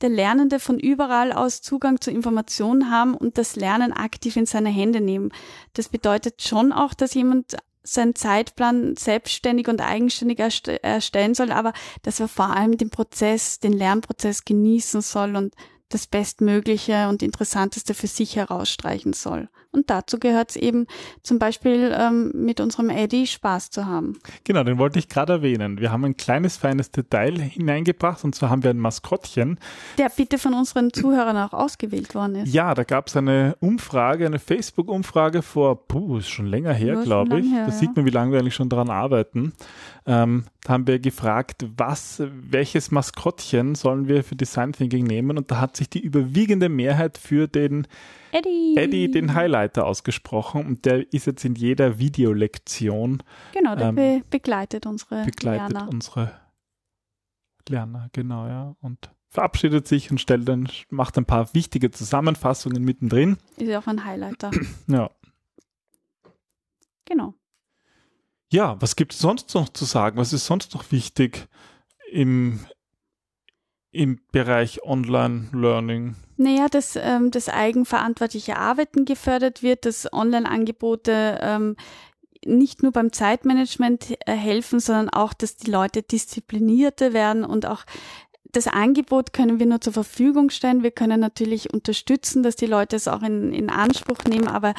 der 0.00 0.08
Lernende 0.08 0.60
von 0.60 0.78
überall 0.78 1.32
aus 1.32 1.62
Zugang 1.62 2.00
zu 2.00 2.10
Informationen 2.10 2.90
haben 2.90 3.14
und 3.14 3.38
das 3.38 3.56
Lernen 3.56 3.92
aktiv 3.92 4.36
in 4.36 4.46
seine 4.46 4.68
Hände 4.70 5.00
nehmen. 5.00 5.30
Das 5.72 5.88
bedeutet 5.88 6.42
schon 6.42 6.72
auch, 6.72 6.94
dass 6.94 7.14
jemand 7.14 7.56
seinen 7.84 8.14
Zeitplan 8.14 8.96
selbstständig 8.96 9.68
und 9.68 9.80
eigenständig 9.80 10.40
erstellen 10.40 11.34
soll, 11.34 11.52
aber 11.52 11.72
dass 12.02 12.18
er 12.18 12.28
vor 12.28 12.50
allem 12.56 12.76
den 12.78 12.90
Prozess, 12.90 13.60
den 13.60 13.74
Lernprozess 13.74 14.44
genießen 14.44 15.02
soll 15.02 15.36
und 15.36 15.54
das 15.94 16.08
Bestmögliche 16.08 17.08
und 17.08 17.22
Interessanteste 17.22 17.94
für 17.94 18.08
sich 18.08 18.36
herausstreichen 18.36 19.12
soll. 19.12 19.48
Und 19.70 19.90
dazu 19.90 20.18
gehört 20.18 20.50
es 20.50 20.56
eben 20.56 20.86
zum 21.22 21.38
Beispiel 21.38 21.94
ähm, 21.98 22.30
mit 22.34 22.60
unserem 22.60 22.90
Eddie 22.90 23.26
Spaß 23.26 23.70
zu 23.70 23.86
haben. 23.86 24.18
Genau, 24.44 24.62
den 24.62 24.78
wollte 24.78 24.98
ich 24.98 25.08
gerade 25.08 25.34
erwähnen. 25.34 25.80
Wir 25.80 25.90
haben 25.90 26.04
ein 26.04 26.16
kleines, 26.16 26.56
feines 26.56 26.90
Detail 26.90 27.40
hineingebracht 27.40 28.22
und 28.24 28.34
zwar 28.34 28.50
haben 28.50 28.62
wir 28.62 28.70
ein 28.70 28.78
Maskottchen. 28.78 29.58
Der 29.98 30.10
bitte 30.10 30.38
von 30.38 30.54
unseren 30.54 30.92
Zuhörern 30.92 31.36
auch 31.36 31.52
ausgewählt 31.52 32.14
worden 32.14 32.36
ist. 32.36 32.54
Ja, 32.54 32.74
da 32.74 32.84
gab 32.84 33.08
es 33.08 33.16
eine 33.16 33.56
Umfrage, 33.60 34.26
eine 34.26 34.38
Facebook-Umfrage 34.38 35.42
vor, 35.42 35.86
puh, 35.88 36.18
ist 36.18 36.28
schon 36.28 36.46
länger 36.46 36.72
her, 36.72 37.02
glaube 37.02 37.40
ich. 37.40 37.50
Her, 37.50 37.66
da 37.66 37.72
ja. 37.72 37.78
sieht 37.78 37.96
man, 37.96 38.04
wie 38.04 38.10
lange 38.10 38.32
wir 38.32 38.40
eigentlich 38.40 38.54
schon 38.54 38.68
daran 38.68 38.90
arbeiten. 38.90 39.52
Ähm, 40.06 40.44
da 40.62 40.74
haben 40.74 40.86
wir 40.86 40.98
gefragt, 40.98 41.64
was, 41.78 42.22
welches 42.30 42.90
Maskottchen 42.90 43.74
sollen 43.74 44.06
wir 44.06 44.22
für 44.22 44.36
Design 44.36 44.72
Thinking 44.72 45.06
nehmen 45.06 45.38
und 45.38 45.50
da 45.50 45.60
hat 45.60 45.76
sich 45.76 45.88
die 45.88 46.00
überwiegende 46.00 46.68
Mehrheit 46.68 47.16
für 47.16 47.48
den 47.48 47.86
Eddie. 48.30 48.74
Eddie, 48.76 49.10
den 49.10 49.34
Highlighter, 49.34 49.86
ausgesprochen 49.86 50.66
und 50.66 50.84
der 50.84 51.10
ist 51.12 51.26
jetzt 51.26 51.44
in 51.46 51.54
jeder 51.54 51.98
Videolektion. 51.98 53.22
Genau, 53.52 53.76
der 53.76 53.88
ähm, 53.88 53.94
be 53.94 54.22
begleitet 54.28 54.84
unsere 54.84 55.24
begleitet 55.24 55.72
Lerner. 55.72 55.88
unsere 55.88 56.32
Lerner, 57.68 58.08
genau, 58.12 58.46
ja. 58.46 58.76
Und 58.82 59.10
verabschiedet 59.30 59.88
sich 59.88 60.10
und 60.10 60.20
stellt 60.20 60.46
dann, 60.48 60.68
macht 60.90 61.16
ein 61.16 61.24
paar 61.24 61.54
wichtige 61.54 61.90
Zusammenfassungen 61.90 62.84
mittendrin. 62.84 63.38
Ist 63.56 63.68
ja 63.68 63.78
auch 63.78 63.86
ein 63.86 64.04
Highlighter. 64.04 64.50
ja. 64.86 65.10
Genau. 67.06 67.34
Ja, 68.54 68.80
was 68.80 68.94
gibt 68.94 69.14
es 69.14 69.18
sonst 69.18 69.52
noch 69.56 69.68
zu 69.68 69.84
sagen? 69.84 70.16
Was 70.16 70.32
ist 70.32 70.46
sonst 70.46 70.74
noch 70.74 70.92
wichtig 70.92 71.48
im, 72.08 72.60
im 73.90 74.20
Bereich 74.30 74.84
Online-Learning? 74.84 76.14
Naja, 76.36 76.68
dass 76.68 76.94
ähm, 76.94 77.32
das 77.32 77.48
eigenverantwortliche 77.48 78.56
Arbeiten 78.56 79.06
gefördert 79.06 79.64
wird, 79.64 79.86
dass 79.86 80.12
Online-Angebote 80.12 81.40
ähm, 81.42 81.74
nicht 82.46 82.84
nur 82.84 82.92
beim 82.92 83.12
Zeitmanagement 83.12 84.12
äh, 84.24 84.34
helfen, 84.34 84.78
sondern 84.78 85.08
auch, 85.08 85.32
dass 85.32 85.56
die 85.56 85.72
Leute 85.72 86.02
disziplinierter 86.04 87.12
werden 87.12 87.44
und 87.44 87.66
auch 87.66 87.82
das 88.52 88.68
Angebot 88.68 89.32
können 89.32 89.58
wir 89.58 89.66
nur 89.66 89.80
zur 89.80 89.94
Verfügung 89.94 90.50
stellen. 90.50 90.84
Wir 90.84 90.92
können 90.92 91.18
natürlich 91.18 91.74
unterstützen, 91.74 92.44
dass 92.44 92.54
die 92.54 92.66
Leute 92.66 92.94
es 92.94 93.08
auch 93.08 93.24
in, 93.24 93.52
in 93.52 93.68
Anspruch 93.68 94.18
nehmen, 94.28 94.46
aber 94.46 94.74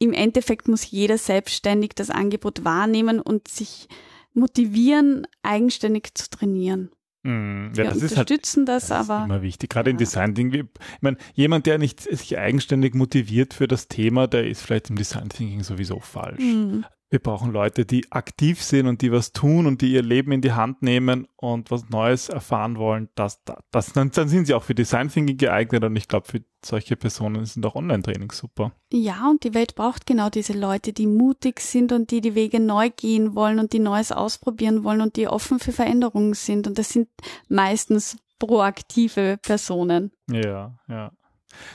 im 0.00 0.12
Endeffekt 0.12 0.66
muss 0.66 0.90
jeder 0.90 1.18
selbstständig 1.18 1.90
das 1.94 2.10
Angebot 2.10 2.64
wahrnehmen 2.64 3.20
und 3.20 3.46
sich 3.46 3.86
motivieren, 4.32 5.26
eigenständig 5.42 6.14
zu 6.14 6.28
trainieren. 6.30 6.90
Mm, 7.22 7.66
ja, 7.74 7.76
wir 7.76 7.84
das 7.84 8.02
unterstützen 8.02 8.64
ist 8.64 8.68
halt, 8.68 8.82
das, 8.82 8.88
das 8.88 9.08
aber. 9.08 9.18
Ist 9.18 9.24
immer 9.26 9.42
wichtig, 9.42 9.70
gerade 9.70 9.90
ja. 9.90 9.92
in 9.92 9.98
Design 9.98 10.34
Ich 10.36 11.02
meine, 11.02 11.18
jemand, 11.34 11.66
der 11.66 11.78
nicht 11.78 12.00
sich 12.00 12.38
eigenständig 12.38 12.94
motiviert 12.94 13.52
für 13.52 13.68
das 13.68 13.88
Thema, 13.88 14.26
der 14.26 14.48
ist 14.48 14.62
vielleicht 14.62 14.88
im 14.88 14.96
Design 14.96 15.28
Thinking 15.28 15.62
sowieso 15.62 16.00
falsch. 16.00 16.40
Mhm. 16.42 16.86
Wir 17.10 17.18
brauchen 17.18 17.50
Leute, 17.50 17.84
die 17.84 18.10
aktiv 18.12 18.62
sind 18.62 18.86
und 18.86 19.02
die 19.02 19.10
was 19.10 19.32
tun 19.32 19.66
und 19.66 19.82
die 19.82 19.92
ihr 19.92 20.02
Leben 20.02 20.30
in 20.30 20.42
die 20.42 20.52
Hand 20.52 20.80
nehmen 20.80 21.26
und 21.34 21.72
was 21.72 21.88
Neues 21.88 22.28
erfahren 22.28 22.78
wollen. 22.78 23.08
Das, 23.16 23.42
das, 23.72 23.92
dann, 23.92 24.12
dann 24.12 24.28
sind 24.28 24.46
sie 24.46 24.54
auch 24.54 24.62
für 24.62 24.76
Design 24.76 25.08
Thinking 25.08 25.36
geeignet 25.36 25.82
und 25.82 25.96
ich 25.96 26.06
glaube, 26.06 26.28
für 26.28 26.44
solche 26.64 26.94
Personen 26.94 27.44
sind 27.46 27.66
auch 27.66 27.74
Online-Trainings 27.74 28.38
super. 28.38 28.70
Ja, 28.92 29.28
und 29.28 29.42
die 29.42 29.54
Welt 29.54 29.74
braucht 29.74 30.06
genau 30.06 30.30
diese 30.30 30.52
Leute, 30.52 30.92
die 30.92 31.08
mutig 31.08 31.58
sind 31.58 31.90
und 31.90 32.12
die 32.12 32.20
die 32.20 32.36
Wege 32.36 32.60
neu 32.60 32.90
gehen 32.90 33.34
wollen 33.34 33.58
und 33.58 33.72
die 33.72 33.80
Neues 33.80 34.12
ausprobieren 34.12 34.84
wollen 34.84 35.00
und 35.00 35.16
die 35.16 35.26
offen 35.26 35.58
für 35.58 35.72
Veränderungen 35.72 36.34
sind. 36.34 36.68
Und 36.68 36.78
das 36.78 36.90
sind 36.90 37.08
meistens 37.48 38.18
proaktive 38.38 39.36
Personen. 39.42 40.12
Ja, 40.30 40.78
ja. 40.88 41.10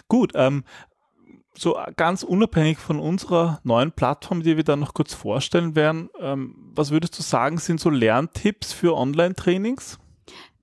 Gut, 0.07 0.31
ähm, 0.35 0.63
so 1.57 1.77
ganz 1.95 2.23
unabhängig 2.23 2.77
von 2.77 2.99
unserer 2.99 3.59
neuen 3.63 3.91
Plattform, 3.91 4.43
die 4.43 4.57
wir 4.57 4.63
dann 4.63 4.79
noch 4.79 4.93
kurz 4.93 5.13
vorstellen 5.13 5.75
werden, 5.75 6.09
ähm, 6.19 6.55
was 6.73 6.91
würdest 6.91 7.17
du 7.17 7.23
sagen, 7.23 7.57
sind 7.57 7.79
so 7.79 7.89
Lerntipps 7.89 8.73
für 8.73 8.95
Online-Trainings? 8.95 9.99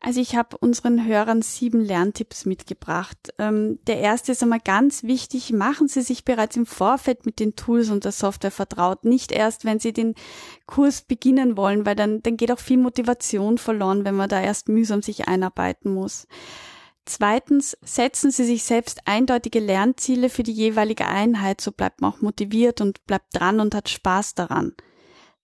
Also 0.05 0.21
ich 0.21 0.35
habe 0.35 0.59
unseren 0.59 1.07
Hörern 1.07 1.43
sieben 1.43 1.81
Lerntipps 1.81 2.45
mitgebracht. 2.45 3.33
Ähm, 3.38 3.79
der 3.87 4.01
erste 4.01 4.33
ist 4.33 4.43
einmal 4.43 4.59
ganz 4.59 5.05
wichtig, 5.05 5.53
machen 5.53 5.87
Sie 5.87 6.03
sich 6.03 6.25
bereits 6.25 6.57
im 6.57 6.67
Vorfeld 6.67 7.25
mit 7.25 7.38
den 7.38 7.55
Tools 7.55 7.88
und 7.88 8.05
der 8.05 8.11
Software 8.11 8.51
vertraut. 8.51 9.05
Nicht 9.05 9.31
erst, 9.31 9.64
wenn 9.64 9.79
Sie 9.79 9.93
den 9.93 10.17
Kurs 10.67 11.03
beginnen 11.03 11.57
wollen, 11.57 11.87
weil 11.87 11.95
dann, 11.95 12.21
dann 12.21 12.37
geht 12.37 12.51
auch 12.51 12.59
viel 12.59 12.79
Motivation 12.79 13.59
verloren, 13.59 14.05
wenn 14.05 14.17
man 14.17 14.29
da 14.29 14.40
erst 14.40 14.69
mühsam 14.69 15.03
sich 15.03 15.29
einarbeiten 15.29 15.95
muss. 15.95 16.27
Zweitens, 17.05 17.77
setzen 17.83 18.31
Sie 18.31 18.45
sich 18.45 18.62
selbst 18.62 19.01
eindeutige 19.07 19.59
Lernziele 19.59 20.29
für 20.29 20.45
die 20.45 20.53
jeweilige 20.53 21.07
Einheit, 21.07 21.61
so 21.61 21.73
bleibt 21.73 22.01
man 22.01 22.12
auch 22.12 22.21
motiviert 22.21 22.81
und 22.81 23.05
bleibt 23.07 23.27
dran 23.33 23.59
und 23.59 23.75
hat 23.75 23.88
Spaß 23.88 24.35
daran. 24.35 24.75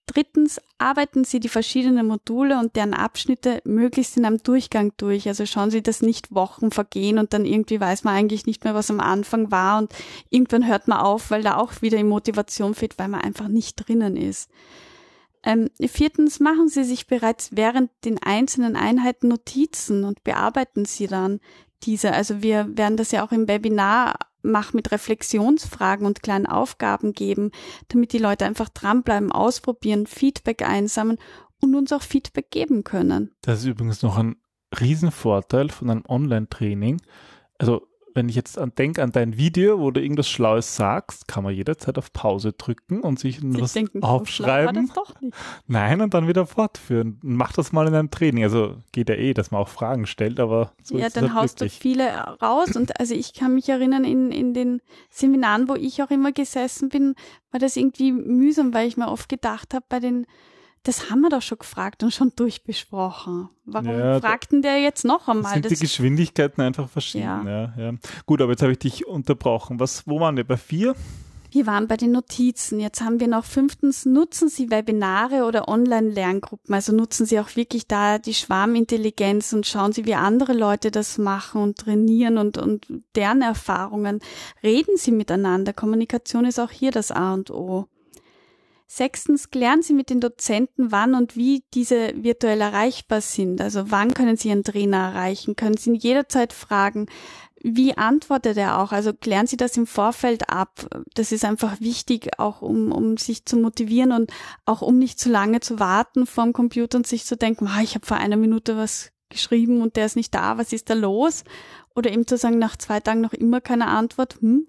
Drittens, 0.07 0.59
arbeiten 0.79 1.25
Sie 1.25 1.39
die 1.39 1.51
verschiedenen 1.51 2.07
Module 2.07 2.59
und 2.59 2.77
deren 2.77 2.95
Abschnitte 2.95 3.61
möglichst 3.65 4.17
in 4.17 4.25
einem 4.25 4.43
Durchgang 4.43 4.93
durch. 4.97 5.29
Also 5.29 5.45
schauen 5.45 5.71
Sie, 5.71 5.83
dass 5.83 6.01
nicht 6.01 6.35
Wochen 6.35 6.71
vergehen 6.71 7.19
und 7.19 7.35
dann 7.35 7.45
irgendwie 7.45 7.79
weiß 7.79 8.05
man 8.05 8.15
eigentlich 8.15 8.47
nicht 8.47 8.65
mehr, 8.65 8.75
was 8.75 8.91
am 8.91 9.01
Anfang 9.01 9.51
war 9.51 9.79
und 9.79 9.93
irgendwann 10.31 10.67
hört 10.67 10.89
man 10.89 10.99
auf, 10.99 11.31
weil 11.31 11.43
da 11.43 11.57
auch 11.57 11.83
wieder 11.83 11.99
die 11.99 12.05
Motivation 12.05 12.75
fehlt, 12.75 12.99
weil 12.99 13.09
man 13.09 13.21
einfach 13.21 13.49
nicht 13.49 13.87
drinnen 13.87 14.17
ist. 14.17 14.49
Ähm, 15.49 15.71
viertens, 15.81 16.41
machen 16.41 16.69
Sie 16.69 16.85
sich 16.85 17.07
bereits 17.07 17.57
während 17.57 17.91
den 18.05 18.23
einzelnen 18.23 18.77
Einheiten 18.77 19.29
Notizen 19.29 20.05
und 20.05 20.23
bearbeiten 20.23 20.85
Sie 20.85 21.07
dann 21.07 21.41
diese. 21.85 22.13
Also 22.13 22.43
wir 22.43 22.77
werden 22.77 22.99
das 22.99 23.13
ja 23.13 23.25
auch 23.27 23.33
im 23.33 23.49
Webinar 23.49 24.19
machen 24.43 24.77
mit 24.77 24.93
Reflexionsfragen 24.93 26.07
und 26.07 26.23
kleinen 26.23 26.45
Aufgaben 26.45 27.15
geben, 27.15 27.51
damit 27.89 28.13
die 28.13 28.19
Leute 28.19 28.45
einfach 28.45 28.69
dranbleiben, 28.69 29.33
ausprobieren, 29.33 30.07
Feedback 30.07 30.61
einsammeln 30.61 31.17
und 31.63 31.75
uns 31.75 31.95
auch 31.95 32.03
Feedback 32.03 32.51
geben 32.51 32.85
können. 32.85 33.33
Das 33.41 33.61
ist 33.61 33.67
übrigens 33.67 34.03
noch 34.03 34.19
ein 34.19 34.37
Riesenvorteil 34.79 35.71
von 35.71 35.89
einem 35.89 36.05
Online-Training. 36.07 37.01
Also 37.57 37.88
wenn 38.15 38.29
ich 38.29 38.35
jetzt 38.35 38.59
an, 38.59 38.73
denke 38.77 39.03
an 39.03 39.13
dein 39.13 39.37
Video, 39.37 39.79
wo 39.81 39.91
du 39.91 40.01
irgendwas 40.01 40.29
Schlaues 40.29 40.75
sagst, 40.77 41.29
kann 41.29 41.45
man 41.45 41.55
jederzeit 41.55 41.99
auf 41.99 42.13
Pause 42.13 42.53
drücken 42.53 43.01
und 43.01 43.19
sich 43.19 43.41
Sie 43.41 43.61
was 43.61 43.73
denken, 43.73 44.03
aufschreiben. 44.03 44.91
Nein, 45.67 46.01
und 46.01 46.15
dann 46.15 46.27
wieder 46.27 46.47
fortführen. 46.47 47.19
Mach 47.23 47.53
das 47.53 47.73
mal 47.73 47.87
in 47.87 47.95
einem 47.95 48.11
Training. 48.11 48.45
Also 48.45 48.77
geht 48.93 49.09
ja 49.09 49.15
eh, 49.15 49.35
dass 49.35 49.51
man 49.51 49.61
auch 49.61 49.69
Fragen 49.69 50.07
stellt, 50.07 50.41
aber 50.41 50.73
so 50.83 50.99
Ja, 50.99 51.07
ist 51.07 51.17
dann 51.17 51.35
halt 51.35 51.43
haust 51.43 51.61
wirklich. 51.61 51.79
du 51.79 51.81
viele 51.83 52.11
raus. 52.43 52.77
Und 52.77 52.99
also 52.99 53.15
ich 53.15 53.35
kann 53.35 53.55
mich 53.55 53.69
erinnern, 53.69 54.05
in, 54.05 54.31
in 54.33 54.55
den 54.55 54.81
Seminaren, 55.11 55.69
wo 55.69 55.75
ich 55.75 56.03
auch 56.03 56.11
immer 56.11 56.33
gesessen 56.33 56.89
bin, 56.89 57.15
war 57.51 57.61
das 57.61 57.77
irgendwie 57.77 58.13
mühsam, 58.13 58.75
weil 58.75 58.89
ich 58.89 58.97
mir 58.97 59.09
oft 59.09 59.29
gedacht 59.29 59.75
habe, 59.75 59.85
bei 59.89 60.01
den 60.01 60.27
das 60.83 61.11
haben 61.11 61.21
wir 61.21 61.31
doch 61.31 61.43
schon 61.43 61.59
gefragt 61.59 62.03
und 62.03 62.13
schon 62.13 62.33
durchbesprochen. 62.35 63.49
Warum 63.65 63.99
ja, 63.99 64.21
fragten 64.21 64.63
der 64.63 64.81
jetzt 64.81 65.05
noch 65.05 65.29
einmal? 65.29 65.55
Sind 65.55 65.67
das 65.67 65.73
die 65.75 65.85
Geschwindigkeiten 65.85 66.63
einfach 66.63 66.89
verschieden. 66.89 67.47
Ja. 67.47 67.75
Ja, 67.77 67.91
ja. 67.91 67.93
Gut, 68.27 68.41
aber 68.41 68.53
jetzt 68.53 68.63
habe 68.63 68.73
ich 68.73 68.79
dich 68.79 69.07
unterbrochen. 69.07 69.81
Was, 69.81 70.07
wo 70.07 70.21
waren 70.21 70.37
wir 70.37 70.45
bei 70.45 70.57
vier? 70.57 70.95
Wir 71.51 71.67
waren 71.67 71.89
bei 71.89 71.97
den 71.97 72.13
Notizen. 72.13 72.79
Jetzt 72.79 73.01
haben 73.01 73.21
wir 73.21 73.29
noch 73.29 73.45
fünftens, 73.45 74.05
nutzen 74.05 74.49
Sie 74.49 74.71
Webinare 74.71 75.45
oder 75.45 75.67
Online-Lerngruppen. 75.67 76.75
Also 76.75 76.93
nutzen 76.93 77.25
Sie 77.25 77.41
auch 77.41 77.57
wirklich 77.57 77.87
da 77.87 78.19
die 78.19 78.35
Schwarmintelligenz 78.35 79.55
und 79.55 79.67
schauen 79.67 79.93
Sie, 79.93 80.05
wie 80.05 80.15
andere 80.15 80.53
Leute 80.53 80.91
das 80.91 81.17
machen 81.17 81.63
und 81.63 81.79
trainieren 81.79 82.37
und, 82.37 82.59
und 82.59 82.87
deren 83.15 83.41
Erfahrungen. 83.41 84.21
Reden 84.63 84.99
Sie 84.99 85.11
miteinander. 85.11 85.73
Kommunikation 85.73 86.45
ist 86.45 86.61
auch 86.61 86.71
hier 86.71 86.91
das 86.91 87.11
A 87.11 87.33
und 87.33 87.51
O. 87.51 87.87
Sechstens, 88.91 89.51
klären 89.51 89.83
Sie 89.83 89.93
mit 89.93 90.09
den 90.09 90.19
Dozenten, 90.19 90.91
wann 90.91 91.15
und 91.15 91.37
wie 91.37 91.63
diese 91.75 92.15
virtuell 92.17 92.63
erreichbar 92.63 93.21
sind. 93.21 93.61
Also 93.61 93.91
wann 93.91 94.15
können 94.15 94.39
Sie 94.39 94.49
Ihren 94.49 94.65
Trainer 94.65 94.97
erreichen? 94.97 95.57
Können 95.57 95.77
Sie 95.77 95.91
ihn 95.91 95.95
jederzeit 95.95 96.55
fragen? 96.55 97.07
Wie 97.63 97.99
antwortet 97.99 98.57
er 98.57 98.79
auch? 98.79 98.93
Also 98.93 99.13
klären 99.13 99.47
Sie 99.47 99.59
das 99.59 99.77
im 99.77 99.87
Vorfeld 99.87 100.49
ab. 100.49 100.87
Das 101.13 101.33
ist 101.33 101.45
einfach 101.45 101.81
wichtig, 101.81 102.39
auch 102.39 102.63
um, 102.63 102.91
um 102.91 103.19
sich 103.19 103.45
zu 103.45 103.59
motivieren 103.59 104.11
und 104.11 104.33
auch 104.65 104.81
um 104.81 104.99
nicht 104.99 105.21
zu 105.21 105.29
lange 105.29 105.61
zu 105.61 105.79
warten 105.79 106.25
vorm 106.25 106.55
Computer 106.55 106.97
und 106.97 107.07
sich 107.07 107.27
zu 107.27 107.37
denken, 107.37 107.67
ah, 107.69 107.83
ich 107.83 107.95
habe 107.95 108.07
vor 108.07 108.17
einer 108.17 108.37
Minute 108.37 108.79
was 108.79 109.13
geschrieben 109.29 109.83
und 109.83 109.97
der 109.97 110.07
ist 110.07 110.17
nicht 110.17 110.35
da, 110.35 110.57
was 110.57 110.73
ist 110.73 110.89
da 110.89 110.95
los? 110.95 111.45
Oder 111.95 112.11
eben 112.11 112.27
zu 112.27 112.39
sagen, 112.39 112.59
nach 112.59 112.79
zwei 112.79 113.01
Tagen 113.01 113.21
noch 113.21 113.35
immer 113.35 113.61
keine 113.61 113.89
Antwort, 113.89 114.39
hm, 114.41 114.67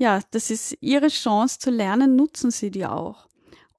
ja, 0.00 0.20
das 0.30 0.50
ist 0.50 0.78
Ihre 0.80 1.08
Chance 1.08 1.58
zu 1.58 1.70
lernen, 1.70 2.16
nutzen 2.16 2.50
Sie 2.50 2.70
die 2.70 2.86
auch. 2.86 3.28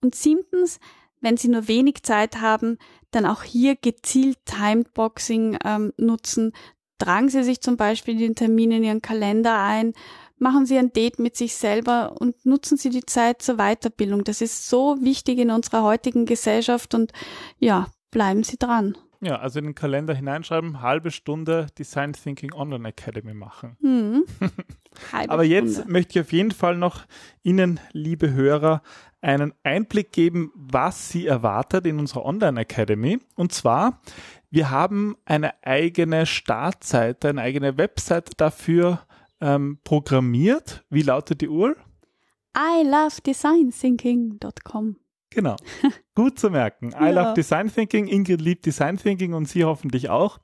Und 0.02 0.14
siebtens, 0.14 0.80
wenn 1.20 1.36
Sie 1.36 1.48
nur 1.48 1.68
wenig 1.68 2.04
Zeit 2.04 2.40
haben, 2.42 2.78
dann 3.10 3.26
auch 3.26 3.42
hier 3.42 3.76
gezielt 3.76 4.38
Timeboxing 4.46 5.58
ähm, 5.66 5.94
nutzen. 5.98 6.54
Tragen 7.00 7.30
Sie 7.30 7.44
sich 7.44 7.62
zum 7.62 7.76
Beispiel 7.76 8.18
den 8.18 8.36
Termin 8.36 8.70
in 8.72 8.84
Ihren 8.84 9.02
Kalender 9.02 9.64
ein, 9.64 9.94
machen 10.38 10.68
Sie 10.68 10.78
ein 10.78 10.94
Date 10.94 11.18
mit 11.18 11.36
sich 11.36 11.56
selber 11.56 12.14
und 12.20 12.46
nutzen 12.46 12.78
Sie 12.78 12.92
die 12.92 13.06
Zeit 13.06 13.42
zur 13.42 13.56
Weiterbildung. 13.58 14.24
Das 14.24 14.42
ist 14.42 14.70
so 14.70 14.98
wichtig 15.02 15.40
in 15.40 15.50
unserer 15.50 15.82
heutigen 15.82 16.28
Gesellschaft 16.28 16.94
und 16.94 17.14
ja, 17.58 17.88
bleiben 18.12 18.44
Sie 18.44 18.58
dran. 18.58 18.96
Ja, 19.22 19.40
also 19.40 19.58
in 19.58 19.66
den 19.66 19.76
Kalender 19.76 20.14
hineinschreiben, 20.14 20.82
halbe 20.82 21.10
Stunde 21.10 21.66
Design 21.80 22.14
Thinking 22.14 22.54
Online 22.54 22.90
Academy 22.90 23.34
machen. 23.34 23.78
Hm. 25.12 25.30
Aber 25.30 25.44
jetzt 25.44 25.88
möchte 25.88 26.20
ich 26.20 26.26
auf 26.26 26.32
jeden 26.32 26.52
Fall 26.52 26.78
noch 26.78 27.06
Ihnen, 27.44 27.80
liebe 27.92 28.32
Hörer, 28.32 28.82
einen 29.22 29.54
Einblick 29.64 30.12
geben, 30.12 30.52
was 30.56 31.10
Sie 31.10 31.28
erwartet 31.28 31.86
in 31.86 32.00
unserer 32.00 32.26
Online 32.26 32.62
Academy. 32.62 33.20
Und 33.36 33.54
zwar, 33.54 34.02
wir 34.50 34.70
haben 34.70 35.16
eine 35.26 35.54
eigene 35.64 36.26
Startseite, 36.26 37.30
eine 37.30 37.42
eigene 37.42 37.78
Website 37.78 38.32
dafür 38.38 39.06
ähm, 39.40 39.80
programmiert. 39.84 40.84
Wie 40.90 41.04
lautet 41.04 41.42
die 41.42 41.48
URL? 41.48 41.76
I 42.58 42.84
love 42.84 43.22
designthinking.com. 43.26 44.98
Genau. 45.30 45.56
Gut 46.16 46.38
zu 46.38 46.50
merken. 46.50 46.90
I 46.90 47.06
ja. 47.06 47.10
love 47.10 47.34
Design 47.34 47.74
Thinking. 47.74 48.08
Ingrid 48.08 48.42
liebt 48.42 48.66
Design 48.66 48.98
Thinking 48.98 49.34
und 49.34 49.48
Sie 49.48 49.64
hoffentlich 49.64 50.10
auch. 50.10 50.40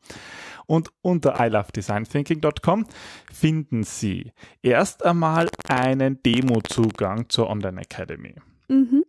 Und 0.68 0.92
unter 1.02 1.44
ilovedesignThinking.com 1.44 2.86
finden 3.32 3.84
Sie 3.84 4.32
erst 4.62 5.04
einmal 5.04 5.50
einen 5.68 6.22
Demo-Zugang 6.22 7.30
zur 7.30 7.50
Online 7.50 7.82
Academy. 7.82 8.36
Mhm. 8.68 9.04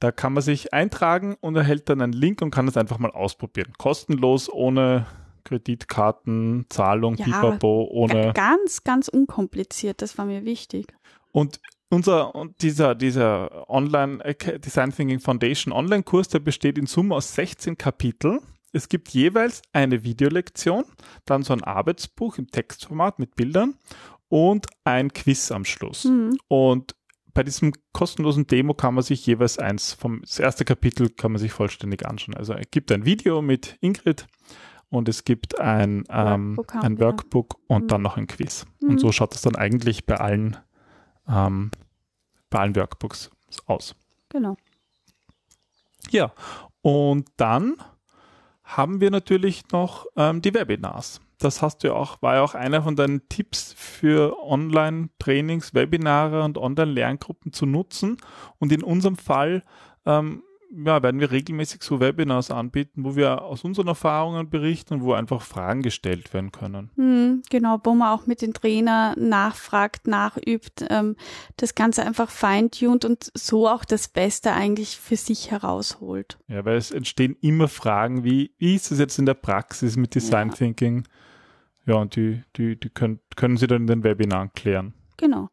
Da 0.00 0.12
kann 0.12 0.32
man 0.32 0.42
sich 0.42 0.72
eintragen 0.74 1.36
und 1.40 1.56
erhält 1.56 1.88
dann 1.88 2.00
einen 2.00 2.12
Link 2.12 2.42
und 2.42 2.50
kann 2.50 2.68
es 2.68 2.76
einfach 2.76 2.98
mal 2.98 3.10
ausprobieren. 3.10 3.72
Kostenlos, 3.78 4.50
ohne 4.50 5.06
Kreditkarten, 5.44 6.66
Zahlung, 6.68 7.16
ja, 7.16 7.24
Pipapo, 7.24 7.88
ohne. 7.90 8.32
Ganz, 8.32 8.82
ganz 8.82 9.08
unkompliziert, 9.08 10.02
das 10.02 10.18
war 10.18 10.24
mir 10.24 10.44
wichtig. 10.44 10.86
Und 11.32 11.60
unser 11.90 12.34
und 12.34 12.62
dieser 12.62 12.94
dieser 12.94 13.68
Online 13.68 14.18
Design 14.58 14.90
Thinking 14.90 15.20
Foundation 15.20 15.72
Online 15.72 16.02
Kurs, 16.02 16.28
der 16.28 16.40
besteht 16.40 16.78
in 16.78 16.86
Summe 16.86 17.14
aus 17.14 17.34
16 17.34 17.78
Kapiteln. 17.78 18.40
Es 18.74 18.88
gibt 18.88 19.10
jeweils 19.10 19.62
eine 19.72 20.02
Videolektion, 20.02 20.84
dann 21.24 21.42
so 21.42 21.52
ein 21.52 21.62
Arbeitsbuch 21.62 22.38
im 22.38 22.48
Textformat 22.48 23.18
mit 23.18 23.36
Bildern 23.36 23.74
und 24.28 24.66
ein 24.82 25.12
Quiz 25.12 25.52
am 25.52 25.64
Schluss. 25.64 26.04
Mhm. 26.04 26.38
Und 26.48 26.96
bei 27.32 27.42
diesem 27.42 27.72
kostenlosen 27.92 28.46
Demo 28.46 28.74
kann 28.74 28.94
man 28.94 29.04
sich 29.04 29.24
jeweils 29.26 29.58
eins 29.58 29.92
vom 29.92 30.20
das 30.22 30.38
erste 30.38 30.64
Kapitel 30.64 31.08
kann 31.08 31.32
man 31.32 31.40
sich 31.40 31.52
vollständig 31.52 32.06
anschauen. 32.06 32.36
Also 32.36 32.54
es 32.54 32.70
gibt 32.70 32.90
ein 32.90 33.04
Video 33.04 33.42
mit 33.42 33.76
Ingrid 33.80 34.26
und 34.88 35.08
es 35.08 35.24
gibt 35.24 35.60
ein, 35.60 36.04
ähm, 36.10 36.56
Workbook, 36.56 36.84
ein 36.84 37.00
Workbook 37.00 37.60
und 37.68 37.84
mhm. 37.84 37.88
dann 37.88 38.02
noch 38.02 38.16
ein 38.16 38.26
Quiz. 38.26 38.66
Mhm. 38.80 38.90
Und 38.90 38.98
so 38.98 39.12
schaut 39.12 39.34
es 39.34 39.42
dann 39.42 39.56
eigentlich 39.56 40.04
bei 40.06 40.16
allen 40.16 40.56
ähm, 41.28 41.70
bei 42.50 42.60
allen 42.60 42.76
Workbooks 42.76 43.30
aus. 43.66 43.94
Genau. 44.28 44.56
Ja, 46.10 46.32
und 46.82 47.28
dann 47.36 47.76
haben 48.64 49.00
wir 49.00 49.10
natürlich 49.10 49.70
noch 49.70 50.06
ähm, 50.16 50.42
die 50.42 50.54
Webinars. 50.54 51.20
Das 51.38 51.60
hast 51.60 51.82
du 51.82 51.88
ja 51.88 51.94
auch, 51.94 52.22
war 52.22 52.36
ja 52.36 52.42
auch 52.42 52.54
einer 52.54 52.82
von 52.82 52.96
deinen 52.96 53.28
Tipps 53.28 53.74
für 53.76 54.36
Online-Trainings, 54.42 55.74
Webinare 55.74 56.42
und 56.42 56.56
Online-Lerngruppen 56.56 57.52
zu 57.52 57.66
nutzen. 57.66 58.16
Und 58.58 58.72
in 58.72 58.82
unserem 58.82 59.16
Fall 59.16 59.62
ähm, 60.06 60.42
ja, 60.84 61.02
werden 61.02 61.20
wir 61.20 61.30
regelmäßig 61.30 61.82
so 61.82 62.00
Webinars 62.00 62.50
anbieten, 62.50 63.04
wo 63.04 63.16
wir 63.16 63.42
aus 63.42 63.64
unseren 63.64 63.88
Erfahrungen 63.88 64.50
berichten 64.50 64.94
und 64.94 65.02
wo 65.02 65.12
einfach 65.12 65.42
Fragen 65.42 65.82
gestellt 65.82 66.32
werden 66.34 66.52
können. 66.52 66.90
Hm, 66.96 67.42
genau, 67.50 67.78
wo 67.84 67.94
man 67.94 68.08
auch 68.08 68.26
mit 68.26 68.42
den 68.42 68.54
Trainer 68.54 69.14
nachfragt, 69.18 70.06
nachübt, 70.06 70.84
ähm, 70.90 71.16
das 71.56 71.74
Ganze 71.74 72.04
einfach 72.04 72.30
feintunt 72.30 73.04
und 73.04 73.30
so 73.34 73.68
auch 73.68 73.84
das 73.84 74.08
Beste 74.08 74.52
eigentlich 74.52 74.98
für 74.98 75.16
sich 75.16 75.50
herausholt. 75.50 76.38
Ja, 76.48 76.64
weil 76.64 76.76
es 76.76 76.90
entstehen 76.90 77.36
immer 77.40 77.68
Fragen 77.68 78.24
wie, 78.24 78.52
wie 78.58 78.74
ist 78.74 78.90
es 78.90 78.98
jetzt 78.98 79.18
in 79.18 79.26
der 79.26 79.34
Praxis 79.34 79.96
mit 79.96 80.14
Design 80.14 80.48
ja. 80.48 80.54
Thinking? 80.54 81.04
Ja, 81.86 81.96
und 81.96 82.16
die, 82.16 82.42
die, 82.56 82.78
die 82.78 82.88
können, 82.88 83.20
können 83.36 83.56
Sie 83.56 83.66
dann 83.66 83.82
in 83.82 83.86
den 83.86 84.04
Webinaren 84.04 84.52
klären. 84.54 84.94
Genau. 85.16 85.50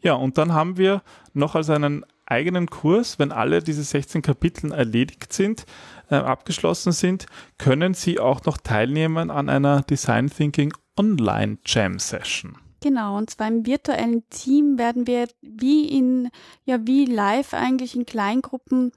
Ja, 0.00 0.14
und 0.14 0.38
dann 0.38 0.52
haben 0.52 0.76
wir 0.76 1.02
noch 1.32 1.54
als 1.54 1.68
einen 1.70 2.04
eigenen 2.26 2.68
Kurs, 2.68 3.18
wenn 3.18 3.32
alle 3.32 3.62
diese 3.62 3.82
16 3.82 4.22
Kapiteln 4.22 4.72
erledigt 4.72 5.32
sind, 5.32 5.66
äh, 6.10 6.16
abgeschlossen 6.16 6.92
sind, 6.92 7.26
können 7.58 7.94
Sie 7.94 8.18
auch 8.18 8.44
noch 8.44 8.58
teilnehmen 8.58 9.30
an 9.30 9.48
einer 9.48 9.82
Design 9.82 10.28
Thinking 10.28 10.72
Online 10.98 11.58
Jam 11.64 11.98
Session. 11.98 12.56
Genau, 12.80 13.16
und 13.16 13.30
zwar 13.30 13.48
im 13.48 13.64
virtuellen 13.64 14.28
Team 14.28 14.76
werden 14.76 15.06
wir 15.06 15.26
wie 15.40 15.88
in, 15.88 16.28
ja, 16.64 16.78
wie 16.86 17.06
live 17.06 17.54
eigentlich 17.54 17.96
in 17.96 18.04
Kleingruppen 18.04 18.92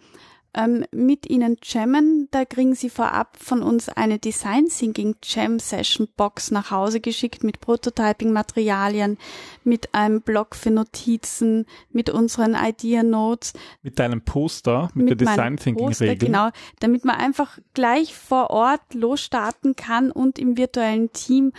ähm, 0.57 0.83
mit 0.91 1.29
Ihnen 1.29 1.57
jammen. 1.63 2.27
Da 2.31 2.43
kriegen 2.43 2.75
Sie 2.75 2.89
vorab 2.89 3.37
von 3.39 3.61
uns 3.61 3.87
eine 3.87 4.19
Design 4.19 4.67
Thinking 4.67 5.15
Jam 5.23 5.59
Session 5.59 6.07
Box 6.17 6.51
nach 6.51 6.71
Hause 6.71 6.99
geschickt 6.99 7.43
mit 7.43 7.61
Prototyping 7.61 8.33
Materialien, 8.33 9.17
mit 9.63 9.93
einem 9.93 10.21
Blog 10.21 10.55
für 10.55 10.71
Notizen, 10.71 11.65
mit 11.91 12.09
unseren 12.09 12.55
Idea 12.55 13.03
Notes. 13.03 13.53
Mit 13.83 13.99
deinem 13.99 14.21
Poster, 14.21 14.89
mit, 14.93 15.09
mit 15.09 15.21
der 15.21 15.27
Design 15.27 15.57
Thinking 15.57 15.87
Regel. 15.89 16.17
Genau, 16.17 16.49
damit 16.79 17.05
man 17.05 17.15
einfach 17.15 17.59
gleich 17.73 18.15
vor 18.15 18.49
Ort 18.49 18.93
losstarten 18.93 19.75
kann 19.75 20.11
und 20.11 20.39
im 20.39 20.57
virtuellen 20.57 21.13
Team 21.13 21.53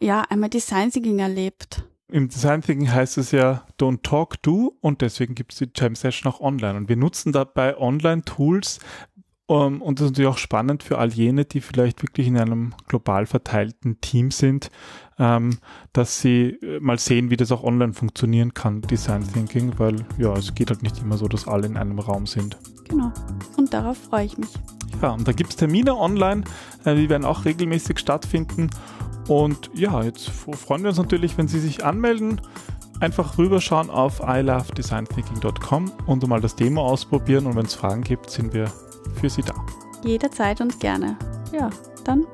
ja 0.00 0.22
einmal 0.28 0.48
Design 0.48 0.90
Thinking 0.90 1.18
erlebt. 1.18 1.84
Im 2.10 2.28
Design 2.28 2.62
Thinking 2.62 2.90
heißt 2.90 3.18
es 3.18 3.32
ja 3.32 3.64
Don't 3.78 4.02
Talk, 4.02 4.40
Do 4.42 4.76
und 4.80 5.02
deswegen 5.02 5.34
gibt 5.34 5.52
es 5.52 5.58
die 5.58 5.68
Jam 5.74 5.94
Session 5.94 6.32
auch 6.32 6.40
online. 6.40 6.78
Und 6.78 6.88
wir 6.88 6.96
nutzen 6.96 7.32
dabei 7.32 7.76
Online-Tools 7.76 8.78
um, 9.50 9.74
ähm, 9.76 9.82
und 9.82 9.98
das 9.98 10.06
ist 10.06 10.10
natürlich 10.12 10.30
auch 10.30 10.38
spannend 10.38 10.82
für 10.82 10.98
all 10.98 11.10
jene, 11.10 11.46
die 11.46 11.62
vielleicht 11.62 12.02
wirklich 12.02 12.26
in 12.26 12.36
einem 12.36 12.74
global 12.86 13.24
verteilten 13.24 13.98
Team 14.02 14.30
sind, 14.30 14.70
ähm, 15.18 15.58
dass 15.94 16.20
sie 16.20 16.58
äh, 16.62 16.80
mal 16.80 16.98
sehen, 16.98 17.30
wie 17.30 17.36
das 17.38 17.50
auch 17.50 17.64
online 17.64 17.94
funktionieren 17.94 18.52
kann, 18.52 18.82
Design 18.82 19.26
Thinking, 19.26 19.78
weil 19.78 20.04
ja, 20.18 20.34
es 20.34 20.54
geht 20.54 20.70
halt 20.70 20.82
nicht 20.82 21.00
immer 21.00 21.16
so, 21.16 21.28
dass 21.28 21.48
alle 21.48 21.66
in 21.66 21.78
einem 21.78 21.98
Raum 21.98 22.26
sind. 22.26 22.58
Genau. 22.88 23.10
Und 23.56 23.72
darauf 23.72 23.96
freue 23.96 24.26
ich 24.26 24.36
mich. 24.36 24.50
Ja, 25.00 25.12
und 25.12 25.26
da 25.26 25.32
gibt 25.32 25.50
es 25.50 25.56
Termine 25.56 25.96
online, 25.96 26.44
äh, 26.84 26.94
die 26.94 27.08
werden 27.08 27.24
auch 27.24 27.46
regelmäßig 27.46 27.98
stattfinden. 27.98 28.68
Und 29.28 29.70
ja, 29.74 30.02
jetzt 30.02 30.28
freuen 30.30 30.82
wir 30.82 30.88
uns 30.88 30.98
natürlich, 30.98 31.36
wenn 31.38 31.48
Sie 31.48 31.60
sich 31.60 31.84
anmelden. 31.84 32.40
Einfach 33.00 33.38
rüberschauen 33.38 33.90
auf 33.90 34.20
ilovedesignThinking.com 34.20 35.92
und 36.06 36.26
mal 36.26 36.40
das 36.40 36.56
Demo 36.56 36.82
ausprobieren. 36.82 37.46
Und 37.46 37.54
wenn 37.54 37.66
es 37.66 37.74
Fragen 37.74 38.02
gibt, 38.02 38.30
sind 38.30 38.52
wir 38.52 38.72
für 39.20 39.30
Sie 39.30 39.42
da. 39.42 39.54
Jederzeit 40.02 40.60
und 40.60 40.80
gerne. 40.80 41.16
Ja, 41.52 41.70
dann 42.04 42.26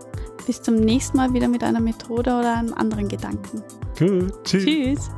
bis 0.46 0.62
zum 0.62 0.76
nächsten 0.76 1.16
Mal 1.16 1.32
wieder 1.34 1.48
mit 1.48 1.64
einer 1.64 1.80
Methode 1.80 2.38
oder 2.38 2.56
einem 2.56 2.74
anderen 2.74 3.08
Gedanken. 3.08 3.62
Gut, 3.98 4.44
tschüss. 4.44 4.64
Tschüss. 4.64 5.10